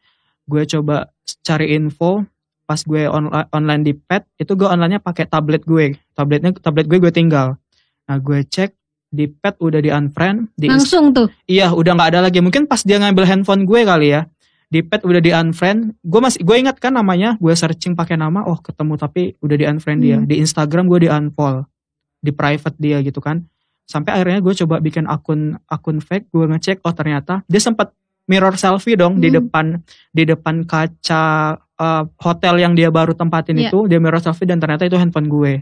gue 0.45 0.63
coba 0.65 1.11
cari 1.41 1.75
info 1.75 2.23
pas 2.63 2.79
gue 2.79 3.03
onli- 3.03 3.49
online 3.51 3.83
di 3.83 3.93
pet 3.93 4.23
itu 4.35 4.55
gue 4.55 4.65
onlinenya 4.65 4.97
pakai 4.97 5.27
tablet 5.27 5.61
gue 5.61 5.93
tabletnya 6.11 6.55
tablet 6.55 6.87
gue 6.87 6.97
gue 6.97 7.11
tinggal 7.11 7.59
nah 8.05 8.17
gue 8.17 8.41
cek 8.41 8.71
di 9.11 9.27
pet 9.27 9.59
udah 9.59 9.77
di 9.77 9.91
unfriend 9.91 10.55
di 10.55 10.71
Langsung 10.71 11.11
tuh. 11.11 11.27
Iya, 11.43 11.75
udah 11.75 11.91
nggak 11.91 12.09
ada 12.15 12.19
lagi. 12.23 12.39
Mungkin 12.39 12.63
pas 12.63 12.79
dia 12.79 12.95
ngambil 12.95 13.27
handphone 13.27 13.67
gue 13.67 13.83
kali 13.83 14.15
ya. 14.15 14.23
Di 14.71 14.79
pet 14.81 15.03
udah 15.03 15.19
di 15.19 15.35
unfriend. 15.35 15.99
Gue 15.99 16.23
masih 16.23 16.41
gue 16.41 16.55
ingat 16.55 16.79
kan 16.79 16.95
namanya. 16.95 17.35
Gue 17.37 17.51
searching 17.51 17.91
pakai 17.91 18.15
nama. 18.15 18.47
Oh 18.47 18.55
ketemu 18.55 18.95
tapi 18.95 19.35
udah 19.37 19.55
di 19.55 19.65
unfriend 19.67 19.99
dia. 19.99 20.17
Hmm. 20.17 20.25
Di 20.25 20.39
Instagram 20.39 20.87
gue 20.87 21.05
di 21.05 21.09
unfollow. 21.11 21.67
Di 22.17 22.31
private 22.31 22.79
dia 22.79 23.03
gitu 23.03 23.19
kan. 23.19 23.43
Sampai 23.83 24.15
akhirnya 24.15 24.39
gue 24.39 24.55
coba 24.63 24.79
bikin 24.79 25.05
akun 25.05 25.59
akun 25.67 25.99
fake. 25.99 26.31
Gue 26.31 26.47
ngecek. 26.47 26.79
Oh 26.81 26.95
ternyata 26.95 27.43
dia 27.45 27.59
sempat 27.59 27.91
mirror 28.25 28.55
selfie 28.55 28.95
dong 28.95 29.19
di 29.19 29.27
Hmm. 29.27 29.43
depan 29.43 29.65
di 30.09 30.23
depan 30.23 30.63
kaca 30.63 31.23
eh, 31.59 32.03
hotel 32.23 32.55
yang 32.55 32.71
dia 32.71 32.87
baru 32.87 33.11
tempatin 33.11 33.59
Iya. 33.59 33.67
itu. 33.67 33.91
Dia 33.91 33.99
mirror 33.99 34.23
selfie 34.23 34.47
dan 34.47 34.63
ternyata 34.63 34.87
itu 34.87 34.95
handphone 34.95 35.27
gue. 35.27 35.53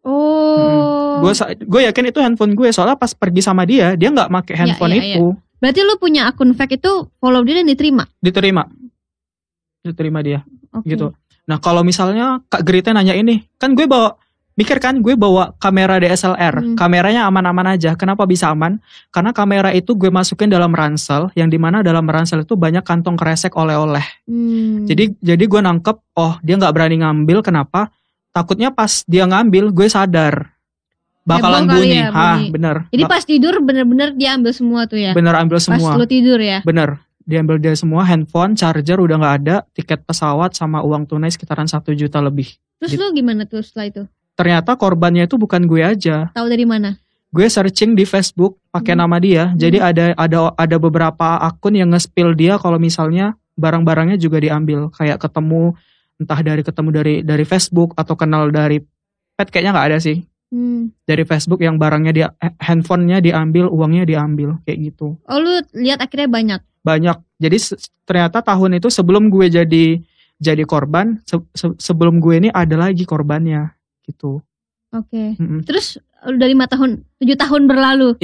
Oh. 0.00 1.20
Gue 1.20 1.32
sa- 1.34 1.50
gue 1.52 1.80
yakin 1.84 2.04
itu 2.08 2.18
handphone 2.22 2.54
gue. 2.54 2.70
Soalnya 2.70 2.96
pas 2.96 3.12
pergi 3.12 3.42
sama 3.42 3.66
dia 3.66 3.98
dia 3.98 4.08
nggak 4.08 4.30
pakai 4.30 4.54
handphone 4.56 4.94
iya, 4.94 5.02
iya. 5.02 5.16
itu. 5.18 5.26
Berarti 5.58 5.80
lu 5.82 5.98
punya 5.98 6.30
akun 6.30 6.54
fake 6.54 6.78
itu 6.78 7.10
follow 7.18 7.42
dia 7.42 7.58
dan 7.58 7.66
diterima. 7.66 8.06
Diterima. 8.22 8.62
Diterima 9.82 10.20
dia. 10.22 10.40
Oke. 10.68 10.84
gitu. 10.94 11.16
Nah 11.48 11.56
kalau 11.58 11.80
misalnya 11.80 12.44
Kak 12.52 12.60
Gerita 12.60 12.92
nanya 12.92 13.16
ini, 13.16 13.40
kan 13.56 13.72
gue 13.72 13.88
bawa 13.88 14.12
mikir 14.52 14.76
kan 14.82 15.00
gue 15.00 15.14
bawa 15.16 15.56
kamera 15.56 15.96
DSLR, 15.96 16.60
Hmm. 16.60 16.76
kameranya 16.76 17.24
aman-aman 17.24 17.78
aja. 17.78 17.96
Kenapa 17.96 18.28
bisa 18.28 18.52
aman? 18.52 18.76
Karena 19.08 19.32
kamera 19.32 19.70
itu 19.72 19.96
gue 19.96 20.12
masukin 20.12 20.50
dalam 20.52 20.74
ransel, 20.76 21.32
yang 21.38 21.48
di 21.48 21.56
mana 21.56 21.80
dalam 21.80 22.04
ransel 22.04 22.44
itu 22.44 22.52
banyak 22.52 22.84
kantong 22.84 23.16
kresek 23.16 23.56
oleh-oleh. 23.56 24.04
Hmm. 24.28 24.84
Jadi 24.84 25.16
jadi 25.24 25.44
gue 25.46 25.60
nangkep, 25.62 25.96
oh 26.20 26.36
dia 26.44 26.58
nggak 26.60 26.74
berani 26.74 27.00
ngambil, 27.00 27.40
kenapa? 27.40 27.88
Takutnya 28.34 28.68
pas 28.68 29.06
dia 29.08 29.24
ngambil, 29.24 29.72
gue 29.72 29.88
sadar 29.88 30.52
bakalan 31.28 31.62
Heboh 31.62 31.76
bunyi. 31.76 31.92
ya, 31.94 32.06
Hah, 32.08 32.34
bunyi. 32.34 32.48
bener. 32.50 32.76
Jadi 32.88 33.02
pas 33.04 33.22
tidur 33.22 33.54
bener-bener 33.60 34.08
dia 34.12 34.30
ambil 34.32 34.52
semua 34.52 34.80
tuh 34.84 34.96
ya. 34.96 35.12
bener 35.12 35.34
ambil 35.36 35.56
Pas 35.56 35.66
semua. 35.68 35.92
lu 35.94 36.04
tidur 36.04 36.40
ya. 36.40 36.64
Bener, 36.64 36.96
diambil 37.22 37.60
dia 37.60 37.76
semua, 37.76 38.02
handphone, 38.02 38.56
charger 38.56 38.96
udah 38.96 39.16
nggak 39.16 39.34
ada, 39.38 39.56
tiket 39.70 40.00
pesawat 40.02 40.52
sama 40.52 40.80
uang 40.80 41.04
tunai 41.04 41.28
sekitaran 41.28 41.68
satu 41.68 41.92
juta 41.92 42.18
lebih. 42.18 42.56
Terus 42.78 42.90
Gitu. 42.90 43.00
lu 43.00 43.12
gimana 43.12 43.44
tuh 43.44 43.60
setelah 43.60 43.86
itu? 43.86 44.02
Ternyata 44.32 44.72
korbannya 44.74 45.26
itu 45.26 45.34
bukan 45.34 45.62
gue 45.62 45.82
aja. 45.82 46.30
Tahu 46.30 46.46
dari 46.46 46.62
mana? 46.62 46.96
Gue 47.28 47.44
searching 47.44 47.92
di 47.92 48.02
Facebook 48.02 48.56
pakai 48.70 48.94
Hmm. 48.94 49.02
nama 49.02 49.16
dia. 49.18 49.52
Jadi 49.52 49.76
ada 49.76 50.14
ada 50.14 50.54
ada 50.54 50.76
beberapa 50.78 51.36
akun 51.36 51.74
yang 51.74 51.92
nge-spill 51.92 52.32
dia 52.32 52.56
kalau 52.56 52.78
misalnya 52.78 53.36
barang-barangnya 53.54 54.16
juga 54.16 54.38
diambil. 54.38 54.88
Kayak 54.88 55.20
ketemu 55.20 55.76
entah 56.16 56.40
dari 56.40 56.62
ketemu 56.62 56.88
dari 56.88 57.14
dari 57.20 57.44
Facebook 57.44 57.92
atau 57.92 58.14
kenal 58.14 58.48
dari 58.48 58.80
pet 59.34 59.50
kayaknya 59.50 59.74
nggak 59.74 59.88
ada 59.90 59.98
sih. 59.98 60.24
Hmm. 60.48 60.88
Dari 61.04 61.28
Facebook 61.28 61.60
yang 61.60 61.76
barangnya 61.76 62.12
dia 62.12 62.26
eh, 62.40 62.52
handphonenya 62.56 63.20
diambil, 63.20 63.68
uangnya 63.68 64.08
diambil 64.08 64.56
kayak 64.64 64.92
gitu. 64.92 65.20
Oh 65.28 65.38
lu 65.38 65.60
lihat 65.76 66.00
akhirnya 66.00 66.28
banyak. 66.28 66.60
banyak. 66.80 67.16
Jadi 67.36 67.56
ternyata 68.08 68.40
tahun 68.40 68.80
itu 68.80 68.88
sebelum 68.88 69.28
gue 69.28 69.52
jadi 69.52 70.00
jadi 70.40 70.62
korban, 70.64 71.20
se- 71.28 71.44
se- 71.52 71.76
sebelum 71.76 72.16
gue 72.16 72.40
ini 72.40 72.48
ada 72.48 72.80
lagi 72.80 73.04
korbannya 73.04 73.76
gitu. 74.08 74.40
Oke. 74.94 75.36
Mm-mm. 75.36 75.68
Terus 75.68 76.00
udah 76.24 76.48
lima 76.48 76.64
tahun, 76.64 77.04
tujuh 77.20 77.36
tahun 77.36 77.68
berlalu. 77.68 78.16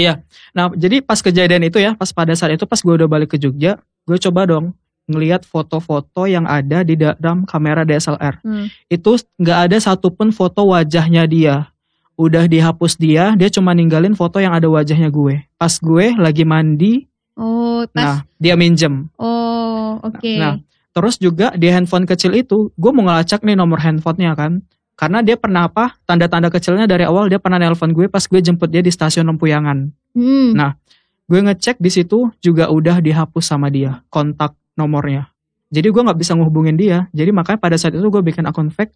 Nah, 0.57 0.73
jadi 0.73 1.05
pas 1.05 1.21
kejadian 1.21 1.69
itu 1.69 1.77
ya, 1.77 1.93
pas 1.93 2.09
pada 2.09 2.33
saat 2.33 2.57
itu 2.57 2.65
pas 2.65 2.81
gue 2.81 2.95
udah 2.97 3.05
balik 3.11 3.35
ke 3.35 3.39
Jogja, 3.39 3.77
gue 4.09 4.17
coba 4.17 4.49
dong 4.49 4.73
ngelihat 5.05 5.45
foto-foto 5.45 6.25
yang 6.25 6.49
ada 6.49 6.81
di 6.81 6.97
dalam 6.97 7.45
kamera 7.45 7.85
DSLR. 7.85 8.41
Hmm. 8.41 8.73
Itu 8.89 9.21
nggak 9.37 9.59
ada 9.69 9.77
satupun 9.77 10.33
foto 10.33 10.73
wajahnya 10.73 11.29
dia. 11.29 11.69
Udah 12.15 12.47
dihapus 12.47 12.95
dia, 12.95 13.35
dia 13.35 13.51
cuma 13.51 13.75
ninggalin 13.75 14.15
foto 14.15 14.39
yang 14.39 14.55
ada 14.55 14.71
wajahnya 14.71 15.11
gue. 15.11 15.43
Pas 15.59 15.75
gue 15.79 16.15
lagi 16.15 16.47
mandi, 16.47 17.11
Oh, 17.35 17.83
pas. 17.91 17.99
nah 17.99 18.17
dia 18.39 18.55
minjem. 18.55 19.11
Oh, 19.19 19.99
oke. 20.03 20.33
Nah, 20.39 20.63
Terus 20.95 21.19
juga 21.19 21.51
di 21.59 21.67
handphone 21.67 22.07
kecil 22.07 22.39
itu, 22.39 22.71
gue 22.79 22.91
mau 22.95 23.03
ngelacak 23.03 23.43
nih 23.43 23.59
nomor 23.59 23.83
handphonenya 23.83 24.39
kan. 24.39 24.63
Karena 24.95 25.27
dia 25.27 25.35
pernah 25.35 25.67
apa, 25.67 25.99
tanda-tanda 26.07 26.47
kecilnya 26.55 26.87
dari 26.87 27.03
awal 27.03 27.27
dia 27.27 27.43
pernah 27.43 27.59
nelpon 27.59 27.91
gue 27.91 28.07
pas 28.07 28.23
gue 28.23 28.39
jemput 28.39 28.71
dia 28.71 28.79
di 28.79 28.95
stasiun 28.95 29.27
Lempuyangan. 29.27 29.91
Hmm. 30.15 30.55
Nah, 30.55 30.79
Gue 31.25 31.41
ngecek 31.41 31.81
di 31.81 31.89
situ 31.89 32.29
juga 32.45 32.69
udah 32.69 33.01
dihapus 33.01 33.45
sama 33.49 33.73
dia, 33.73 34.05
kontak 34.13 34.53
nomornya. 34.77 35.33
Jadi 35.73 35.89
gue 35.89 36.03
nggak 36.05 36.21
bisa 36.21 36.37
ngehubungin 36.37 36.77
dia. 36.77 37.09
Jadi 37.17 37.33
makanya 37.33 37.57
pada 37.57 37.81
saat 37.81 37.97
itu 37.97 38.05
gue 38.05 38.21
bikin 38.21 38.45
akun 38.45 38.69
fake, 38.69 38.93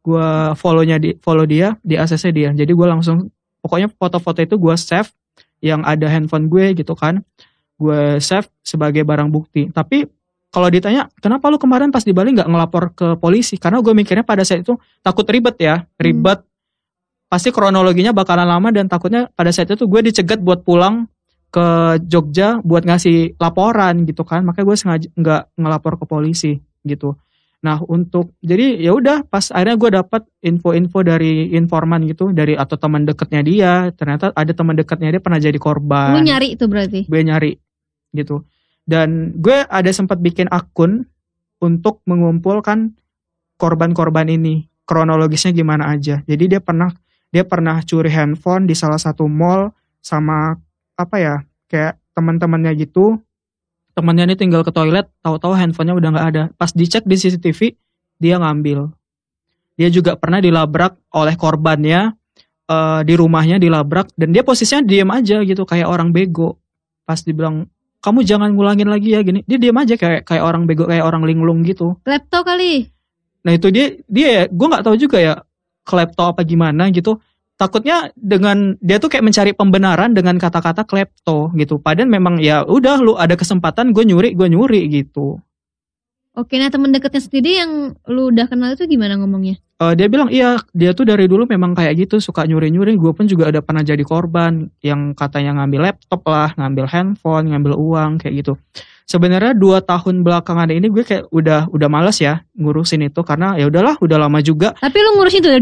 gue 0.00 0.56
follownya 0.56 0.96
di 0.96 1.16
follow 1.20 1.44
dia 1.44 1.76
di 1.84 1.96
ACC 1.96 2.32
dia. 2.32 2.50
Jadi 2.52 2.72
gue 2.72 2.86
langsung, 2.88 3.28
pokoknya 3.60 3.92
foto-foto 3.92 4.40
itu 4.40 4.56
gue 4.56 4.74
save 4.76 5.12
yang 5.60 5.84
ada 5.84 6.08
handphone 6.08 6.48
gue 6.48 6.72
gitu 6.72 6.96
kan. 6.96 7.20
Gue 7.76 8.20
save 8.20 8.48
sebagai 8.64 9.04
barang 9.04 9.28
bukti. 9.28 9.68
Tapi 9.68 10.08
kalau 10.50 10.66
ditanya 10.66 11.06
kenapa 11.22 11.46
lu 11.46 11.56
kemarin 11.62 11.94
pas 11.94 12.02
di 12.02 12.10
Bali 12.10 12.34
nggak 12.34 12.50
ngelapor 12.50 12.84
ke 12.92 13.08
polisi 13.22 13.54
karena 13.56 13.78
gue 13.78 13.94
mikirnya 13.94 14.26
pada 14.26 14.42
saat 14.42 14.66
itu 14.66 14.74
takut 14.98 15.22
ribet 15.30 15.56
ya 15.62 15.86
ribet 15.94 16.42
pasti 17.30 17.54
kronologinya 17.54 18.10
bakalan 18.10 18.50
lama 18.50 18.74
dan 18.74 18.90
takutnya 18.90 19.30
pada 19.30 19.54
saat 19.54 19.70
itu 19.70 19.86
gue 19.86 20.10
dicegat 20.10 20.42
buat 20.42 20.66
pulang 20.66 21.06
ke 21.54 21.98
Jogja 22.10 22.58
buat 22.66 22.82
ngasih 22.82 23.38
laporan 23.38 24.02
gitu 24.06 24.26
kan 24.26 24.42
makanya 24.42 24.66
gue 24.66 24.76
sengaja 24.76 25.08
nggak 25.14 25.42
ngelapor 25.54 26.02
ke 26.02 26.04
polisi 26.10 26.52
gitu 26.82 27.14
nah 27.60 27.76
untuk 27.84 28.32
jadi 28.40 28.80
ya 28.80 28.96
udah 28.96 29.28
pas 29.28 29.52
akhirnya 29.52 29.76
gue 29.76 29.90
dapat 30.00 30.22
info-info 30.40 31.04
dari 31.04 31.52
informan 31.52 32.08
gitu 32.08 32.32
dari 32.32 32.56
atau 32.56 32.80
teman 32.80 33.04
dekatnya 33.04 33.44
dia 33.44 33.72
ternyata 33.92 34.32
ada 34.32 34.52
teman 34.56 34.80
dekatnya 34.80 35.12
dia 35.12 35.22
pernah 35.22 35.36
jadi 35.36 35.58
korban. 35.60 36.16
Lu 36.16 36.24
nyari 36.24 36.56
itu 36.56 36.64
berarti. 36.64 37.04
gue 37.04 37.20
nyari 37.20 37.52
gitu. 38.16 38.48
Dan 38.88 39.36
gue 39.36 39.68
ada 39.68 39.90
sempat 39.92 40.18
bikin 40.24 40.48
akun 40.48 41.04
untuk 41.60 42.00
mengumpulkan 42.08 42.96
korban-korban 43.60 44.32
ini 44.32 44.66
kronologisnya 44.88 45.52
gimana 45.52 45.92
aja. 45.92 46.24
Jadi 46.24 46.56
dia 46.56 46.60
pernah 46.64 46.90
dia 47.30 47.46
pernah 47.46 47.78
curi 47.84 48.10
handphone 48.10 48.66
di 48.66 48.74
salah 48.74 48.98
satu 48.98 49.28
mall 49.30 49.70
sama 50.00 50.56
apa 50.98 51.16
ya 51.20 51.36
kayak 51.70 52.00
teman-temannya 52.16 52.74
gitu 52.80 53.20
temannya 54.00 54.32
ini 54.32 54.36
tinggal 54.40 54.64
ke 54.64 54.72
toilet 54.72 55.12
tahu-tahu 55.20 55.52
handphonenya 55.52 55.94
udah 56.00 56.08
nggak 56.16 56.26
ada. 56.32 56.42
Pas 56.56 56.72
dicek 56.72 57.04
di 57.04 57.20
CCTV 57.20 57.76
dia 58.16 58.40
ngambil. 58.40 58.88
Dia 59.76 59.92
juga 59.92 60.16
pernah 60.16 60.40
dilabrak 60.40 60.96
oleh 61.12 61.36
korbannya 61.36 62.16
eh, 62.64 63.00
di 63.04 63.14
rumahnya 63.20 63.60
dilabrak 63.60 64.16
dan 64.16 64.32
dia 64.32 64.40
posisinya 64.40 64.80
diem 64.80 65.10
aja 65.12 65.44
gitu 65.44 65.68
kayak 65.68 65.84
orang 65.84 66.16
bego. 66.16 66.56
Pas 67.04 67.20
dibilang 67.20 67.68
kamu 68.00 68.24
jangan 68.24 68.56
ngulangin 68.56 68.88
lagi 68.88 69.12
ya 69.12 69.20
gini. 69.20 69.44
Dia 69.44 69.60
diem 69.60 69.76
aja 69.76 70.00
kayak 70.00 70.24
kayak 70.24 70.40
orang 70.40 70.64
bego 70.64 70.88
kayak 70.88 71.04
orang 71.04 71.28
linglung 71.28 71.60
gitu. 71.68 72.00
Laptop 72.08 72.48
kali. 72.48 72.88
nah 73.40 73.56
itu 73.56 73.72
dia 73.72 73.96
dia 74.04 74.44
gue 74.52 74.66
nggak 74.68 74.84
tahu 74.84 75.00
juga 75.00 75.16
ya 75.16 75.40
klepto 75.80 76.28
apa 76.28 76.44
gimana 76.44 76.92
gitu 76.92 77.16
takutnya 77.60 78.08
dengan 78.16 78.80
dia 78.80 78.96
tuh 78.96 79.12
kayak 79.12 79.28
mencari 79.28 79.52
pembenaran 79.52 80.16
dengan 80.16 80.40
kata-kata 80.40 80.88
klepto 80.88 81.52
gitu. 81.60 81.76
Padahal 81.76 82.08
memang 82.08 82.40
ya 82.40 82.64
udah 82.64 82.96
lu 82.96 83.20
ada 83.20 83.36
kesempatan 83.36 83.92
gue 83.92 84.08
nyuri 84.08 84.32
gue 84.32 84.48
nyuri 84.48 84.88
gitu. 84.88 85.36
Oke, 86.32 86.56
nah 86.56 86.72
temen 86.72 86.88
deketnya 86.88 87.20
sendiri 87.20 87.50
yang 87.60 87.72
lu 88.08 88.32
udah 88.32 88.48
kenal 88.48 88.72
itu 88.72 88.88
gimana 88.88 89.20
ngomongnya? 89.20 89.60
Eh, 89.82 89.92
dia 89.92 90.08
bilang 90.08 90.32
iya 90.32 90.56
dia 90.72 90.96
tuh 90.96 91.04
dari 91.04 91.28
dulu 91.28 91.44
memang 91.44 91.76
kayak 91.76 92.00
gitu 92.00 92.16
suka 92.16 92.48
nyuri-nyuri. 92.48 92.96
Gue 92.96 93.12
pun 93.12 93.28
juga 93.28 93.52
ada 93.52 93.60
pernah 93.60 93.84
jadi 93.84 94.00
korban 94.00 94.72
yang 94.80 95.12
katanya 95.12 95.60
ngambil 95.60 95.92
laptop 95.92 96.24
lah 96.24 96.56
ngambil 96.56 96.88
handphone 96.88 97.52
ngambil 97.52 97.76
uang 97.76 98.24
kayak 98.24 98.40
gitu. 98.40 98.56
Sebenarnya 99.04 99.52
dua 99.58 99.82
tahun 99.82 100.22
belakangan 100.22 100.70
ini 100.70 100.86
gue 100.86 101.02
kayak 101.02 101.34
udah 101.34 101.66
udah 101.74 101.88
males 101.90 102.22
ya 102.22 102.46
ngurusin 102.56 103.10
itu 103.10 103.20
karena 103.26 103.58
ya 103.58 103.66
udahlah 103.68 103.98
udah 103.98 104.16
lama 104.16 104.38
juga. 104.40 104.72
Tapi 104.78 104.96
lu 104.96 105.18
ngurusin 105.18 105.44
itu 105.44 105.48
dari 105.50 105.60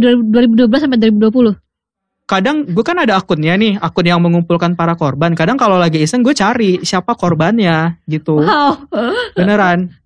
2012 0.52 0.68
sampai 0.84 0.98
2020. 1.00 1.67
Kadang 2.28 2.68
gue 2.68 2.84
kan 2.84 3.00
ada 3.00 3.16
akunnya 3.16 3.56
nih 3.56 3.80
akun 3.80 4.04
yang 4.04 4.20
mengumpulkan 4.20 4.76
para 4.76 4.92
korban. 4.92 5.32
Kadang 5.32 5.56
kalau 5.56 5.80
lagi 5.80 6.04
iseng 6.04 6.20
gue 6.20 6.36
cari 6.36 6.84
siapa 6.84 7.16
korbannya 7.16 7.96
gitu. 8.04 8.44
Wow. 8.44 8.84
beneran. 9.32 9.96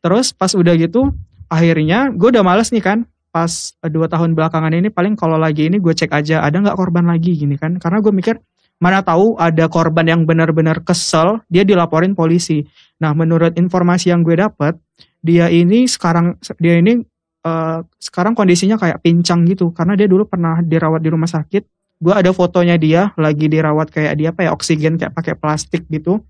Terus 0.00 0.32
pas 0.32 0.48
udah 0.56 0.72
gitu 0.80 1.12
akhirnya 1.52 2.08
gue 2.16 2.32
udah 2.32 2.40
males 2.40 2.72
nih 2.72 2.80
kan. 2.80 2.98
Pas 3.28 3.76
eh, 3.84 3.92
dua 3.92 4.08
tahun 4.08 4.32
belakangan 4.32 4.72
ini 4.72 4.88
paling 4.88 5.20
kalau 5.20 5.36
lagi 5.36 5.68
ini 5.68 5.76
gue 5.76 5.92
cek 5.92 6.08
aja 6.08 6.40
ada 6.40 6.56
nggak 6.64 6.80
korban 6.80 7.04
lagi 7.04 7.36
gini 7.36 7.60
kan. 7.60 7.76
Karena 7.76 8.00
gue 8.00 8.10
mikir 8.16 8.40
mana 8.80 9.04
tahu 9.04 9.36
ada 9.36 9.68
korban 9.68 10.08
yang 10.08 10.24
benar-benar 10.24 10.80
kesel 10.80 11.44
dia 11.52 11.68
dilaporin 11.68 12.16
polisi. 12.16 12.64
Nah 13.04 13.12
menurut 13.12 13.52
informasi 13.60 14.16
yang 14.16 14.24
gue 14.24 14.40
dapat 14.40 14.80
dia 15.20 15.52
ini 15.52 15.84
sekarang 15.84 16.40
dia 16.56 16.80
ini 16.80 17.04
eh, 17.46 17.78
sekarang 18.02 18.34
kondisinya 18.34 18.76
kayak 18.76 18.98
pincang 19.06 19.46
gitu 19.46 19.70
karena 19.70 19.94
dia 19.94 20.10
dulu 20.10 20.26
pernah 20.26 20.58
dirawat 20.58 21.00
di 21.00 21.10
rumah 21.14 21.30
sakit. 21.30 21.62
Gue 21.96 22.12
ada 22.12 22.28
fotonya 22.34 22.76
dia 22.76 23.14
lagi 23.16 23.48
dirawat 23.48 23.88
kayak 23.88 24.12
dia 24.20 24.28
apa 24.34 24.44
ya 24.44 24.50
oksigen 24.52 25.00
kayak 25.00 25.16
pakai 25.16 25.34
plastik 25.38 25.88
gitu. 25.88 26.20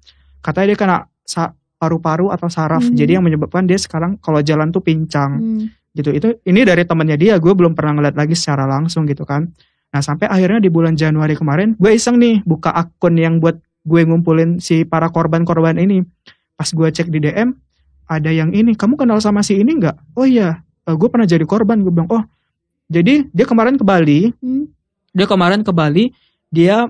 Katanya 0.44 0.66
dia 0.70 0.78
kena 0.78 0.96
paru-paru 1.76 2.32
atau 2.32 2.48
saraf. 2.48 2.86
Hmm. 2.86 2.96
jadi 2.96 3.18
yang 3.20 3.24
menyebabkan 3.26 3.66
dia 3.68 3.76
sekarang 3.76 4.16
kalau 4.20 4.40
jalan 4.44 4.70
tuh 4.70 4.84
pincang. 4.84 5.40
Hmm. 5.40 5.66
gitu. 5.96 6.12
Itu 6.12 6.28
ini 6.44 6.62
dari 6.62 6.84
temannya 6.84 7.16
dia 7.16 7.34
gue 7.40 7.52
belum 7.56 7.72
pernah 7.72 7.98
ngeliat 7.98 8.14
lagi 8.14 8.36
secara 8.36 8.68
langsung 8.68 9.08
gitu 9.08 9.24
kan. 9.24 9.48
Nah 9.90 10.00
sampai 10.04 10.28
akhirnya 10.28 10.60
di 10.60 10.68
bulan 10.68 10.94
Januari 10.94 11.34
kemarin 11.34 11.72
gue 11.80 11.90
iseng 11.90 12.20
nih 12.20 12.44
buka 12.44 12.68
akun 12.70 13.16
yang 13.16 13.40
buat 13.40 13.56
gue 13.86 14.02
ngumpulin 14.04 14.60
si 14.60 14.84
para 14.84 15.08
korban-korban 15.08 15.80
ini. 15.80 16.04
Pas 16.54 16.68
gue 16.68 16.88
cek 16.88 17.08
di 17.08 17.24
DM 17.24 17.56
ada 18.06 18.30
yang 18.30 18.54
ini 18.54 18.78
kamu 18.78 18.94
kenal 18.94 19.18
sama 19.18 19.42
si 19.42 19.58
ini 19.58 19.82
nggak? 19.82 20.14
Oh 20.14 20.28
iya 20.28 20.65
eh, 20.86 20.94
gue 20.94 21.08
pernah 21.10 21.26
jadi 21.26 21.42
korban 21.44 21.82
gue 21.82 21.90
bilang 21.90 22.08
oh 22.08 22.24
jadi 22.86 23.26
dia 23.30 23.46
kemarin 23.46 23.74
ke 23.74 23.82
Bali 23.82 24.30
Hmm. 24.38 24.70
dia 25.10 25.26
kemarin 25.26 25.60
ke 25.60 25.72
Bali 25.74 26.14
dia 26.48 26.86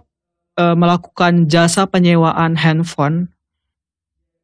eh, 0.54 0.76
melakukan 0.76 1.48
jasa 1.48 1.88
penyewaan 1.88 2.56
handphone 2.56 3.32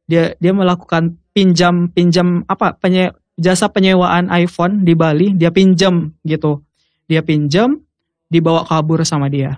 dia 0.05 0.35
dia 0.37 0.51
melakukan 0.51 1.15
pinjam 1.31 1.87
pinjam 1.89 2.43
apa 2.45 2.75
penye, 2.75 3.15
jasa 3.39 3.71
penyewaan 3.71 4.29
iPhone 4.29 4.83
di 4.83 4.93
Bali 4.93 5.31
dia 5.33 5.49
pinjam 5.49 6.11
gitu 6.21 6.61
dia 7.07 7.23
pinjam 7.23 7.79
dibawa 8.27 8.65
kabur 8.65 9.01
sama 9.05 9.29
dia 9.29 9.57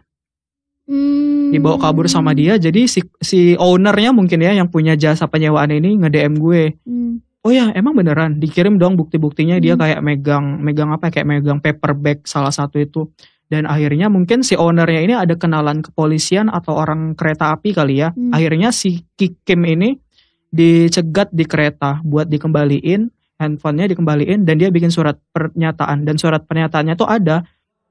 Hmm. 0.86 1.50
dibawa 1.50 1.82
kabur 1.82 2.06
sama 2.06 2.38
dia 2.38 2.62
jadi 2.62 2.86
si 2.86 3.02
si 3.18 3.58
ownernya 3.58 4.14
mungkin 4.14 4.38
ya 4.38 4.54
yang 4.54 4.70
punya 4.70 4.94
jasa 4.94 5.26
penyewaan 5.26 5.74
ini 5.74 5.98
nge 5.98 6.10
DM 6.14 6.38
gue 6.38 6.78
Hmm. 6.86 7.25
Oh 7.46 7.52
ya 7.54 7.70
emang 7.78 7.94
beneran? 7.94 8.42
Dikirim 8.42 8.82
dong 8.82 8.98
bukti-buktinya. 8.98 9.62
Dia 9.62 9.78
Hmm. 9.78 9.82
kayak 9.86 10.02
megang 10.02 10.46
megang 10.66 10.90
apa 10.90 11.08
ya, 11.14 11.22
kayak 11.22 11.28
megang 11.30 11.60
paper 11.62 11.94
bag 11.94 12.20
salah 12.26 12.50
satu 12.50 12.82
itu. 12.82 13.06
Dan 13.46 13.70
akhirnya 13.70 14.10
mungkin 14.10 14.42
si 14.42 14.58
ownernya 14.58 15.06
ini 15.06 15.14
ada 15.14 15.38
kenalan 15.38 15.86
kepolisian 15.86 16.50
atau 16.50 16.74
orang 16.74 17.14
kereta 17.14 17.54
api 17.54 17.78
kali 17.78 18.02
ya. 18.02 18.10
Hmm. 18.10 18.34
akhirnya 18.34 18.74
si 18.74 19.06
Ki 19.14 19.38
Kim 19.46 19.62
ini 19.70 19.94
dicegat 20.50 21.30
di 21.30 21.46
kereta 21.46 22.02
buat 22.02 22.26
dikembaliin 22.26 23.12
handphonenya 23.36 23.92
dikembaliin 23.92 24.48
dan 24.48 24.56
dia 24.58 24.72
bikin 24.72 24.90
surat 24.90 25.20
pernyataan. 25.36 26.08
Dan 26.08 26.16
surat 26.18 26.48
pernyataannya 26.48 26.96
tuh 26.98 27.06
ada 27.06 27.46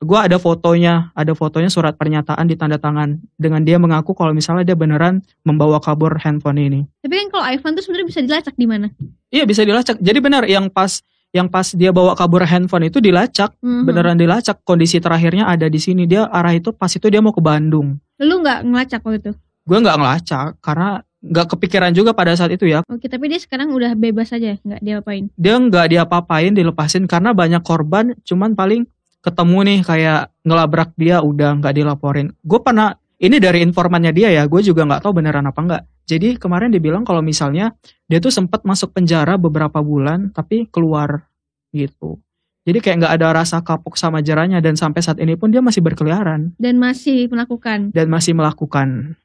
gua 0.04 0.28
ada 0.28 0.36
fotonya 0.36 1.10
ada 1.12 1.32
fotonya 1.32 1.66
surat 1.66 1.96
pernyataan 1.96 2.44
ditanda 2.44 2.76
tangan 2.76 3.18
dengan 3.34 3.64
dia 3.64 3.80
mengaku 3.80 4.12
kalau 4.12 4.30
misalnya 4.30 4.62
dia 4.62 4.76
beneran 4.76 5.24
membawa 5.42 5.80
kabur 5.80 6.14
handphone 6.20 6.60
ini 6.60 6.80
Tapi 7.00 7.14
kan 7.16 7.28
kalau 7.32 7.44
iPhone 7.48 7.72
tuh 7.74 7.82
sebenarnya 7.82 8.06
bisa 8.06 8.20
dilacak 8.20 8.54
di 8.54 8.66
mana? 8.68 8.86
Iya 9.28 9.44
bisa 9.44 9.64
dilacak. 9.64 9.98
Jadi 9.98 10.18
benar 10.22 10.46
yang 10.46 10.68
pas 10.68 11.02
yang 11.34 11.50
pas 11.50 11.66
dia 11.74 11.90
bawa 11.90 12.14
kabur 12.14 12.46
handphone 12.46 12.86
itu 12.86 13.02
dilacak, 13.02 13.50
Mhm. 13.58 13.82
beneran 13.82 14.14
dilacak. 14.14 14.62
Kondisi 14.62 15.02
terakhirnya 15.02 15.50
ada 15.50 15.66
di 15.66 15.82
sini. 15.82 16.06
Dia 16.06 16.30
arah 16.30 16.54
itu 16.54 16.70
pas 16.70 16.86
itu 16.86 17.10
dia 17.10 17.18
mau 17.18 17.34
ke 17.34 17.42
Bandung. 17.42 17.98
Lu 18.22 18.38
nggak 18.38 18.62
ngelacak 18.62 19.00
waktu 19.02 19.18
itu? 19.18 19.32
Gue 19.66 19.78
nggak 19.82 19.98
ngelacak 19.98 20.46
karena 20.62 21.02
nggak 21.24 21.46
kepikiran 21.50 21.90
juga 21.90 22.14
pada 22.14 22.36
saat 22.38 22.52
itu 22.52 22.68
ya. 22.68 22.86
Oke, 22.86 23.08
tapi 23.08 23.26
dia 23.26 23.40
sekarang 23.40 23.72
udah 23.72 23.96
bebas 23.96 24.30
aja, 24.30 24.60
nggak 24.60 24.78
diapain. 24.78 25.26
Dia 25.34 25.56
nggak 25.56 25.86
diapa-apain, 25.90 26.52
dilepasin 26.54 27.08
karena 27.08 27.34
banyak 27.34 27.64
korban. 27.64 28.14
Cuman 28.22 28.54
paling 28.54 28.86
ketemu 29.24 29.58
nih 29.64 29.78
kayak 29.80 30.20
ngelabrak 30.44 30.92
dia 30.94 31.24
udah 31.24 31.56
nggak 31.56 31.74
dilaporin. 31.74 32.28
Gue 32.44 32.60
pernah 32.60 32.92
ini 33.16 33.40
dari 33.40 33.64
informannya 33.64 34.12
dia 34.12 34.28
ya. 34.30 34.44
Gue 34.44 34.60
juga 34.60 34.84
nggak 34.84 35.00
tahu 35.00 35.16
beneran 35.16 35.48
apa 35.48 35.56
nggak. 35.56 35.82
Jadi 36.04 36.37
kemarin 36.37 36.68
dibilang 36.68 37.00
kalau 37.02 37.24
misalnya 37.24 37.72
dia 38.04 38.20
tuh 38.20 38.28
sempat 38.28 38.60
masuk 38.62 38.92
penjara 38.92 39.40
beberapa 39.40 39.80
bulan 39.80 40.28
tapi 40.28 40.68
keluar 40.68 41.24
gitu. 41.72 42.20
Jadi 42.64 42.80
kayak 42.80 42.96
nggak 43.00 43.14
ada 43.16 43.28
rasa 43.34 43.60
kapok 43.60 43.96
sama 43.96 44.20
jerahnya 44.20 44.60
dan 44.60 44.76
sampai 44.76 45.00
saat 45.00 45.16
ini 45.16 45.37
pun 45.37 45.48
dia 45.48 45.60
masih 45.60 45.80
berkeliaran 45.80 46.52
Dan 46.56 46.76
masih 46.76 47.28
melakukan. 47.28 47.92
dan 47.92 48.08
masih 48.08 48.32
melakukan. 48.32 49.16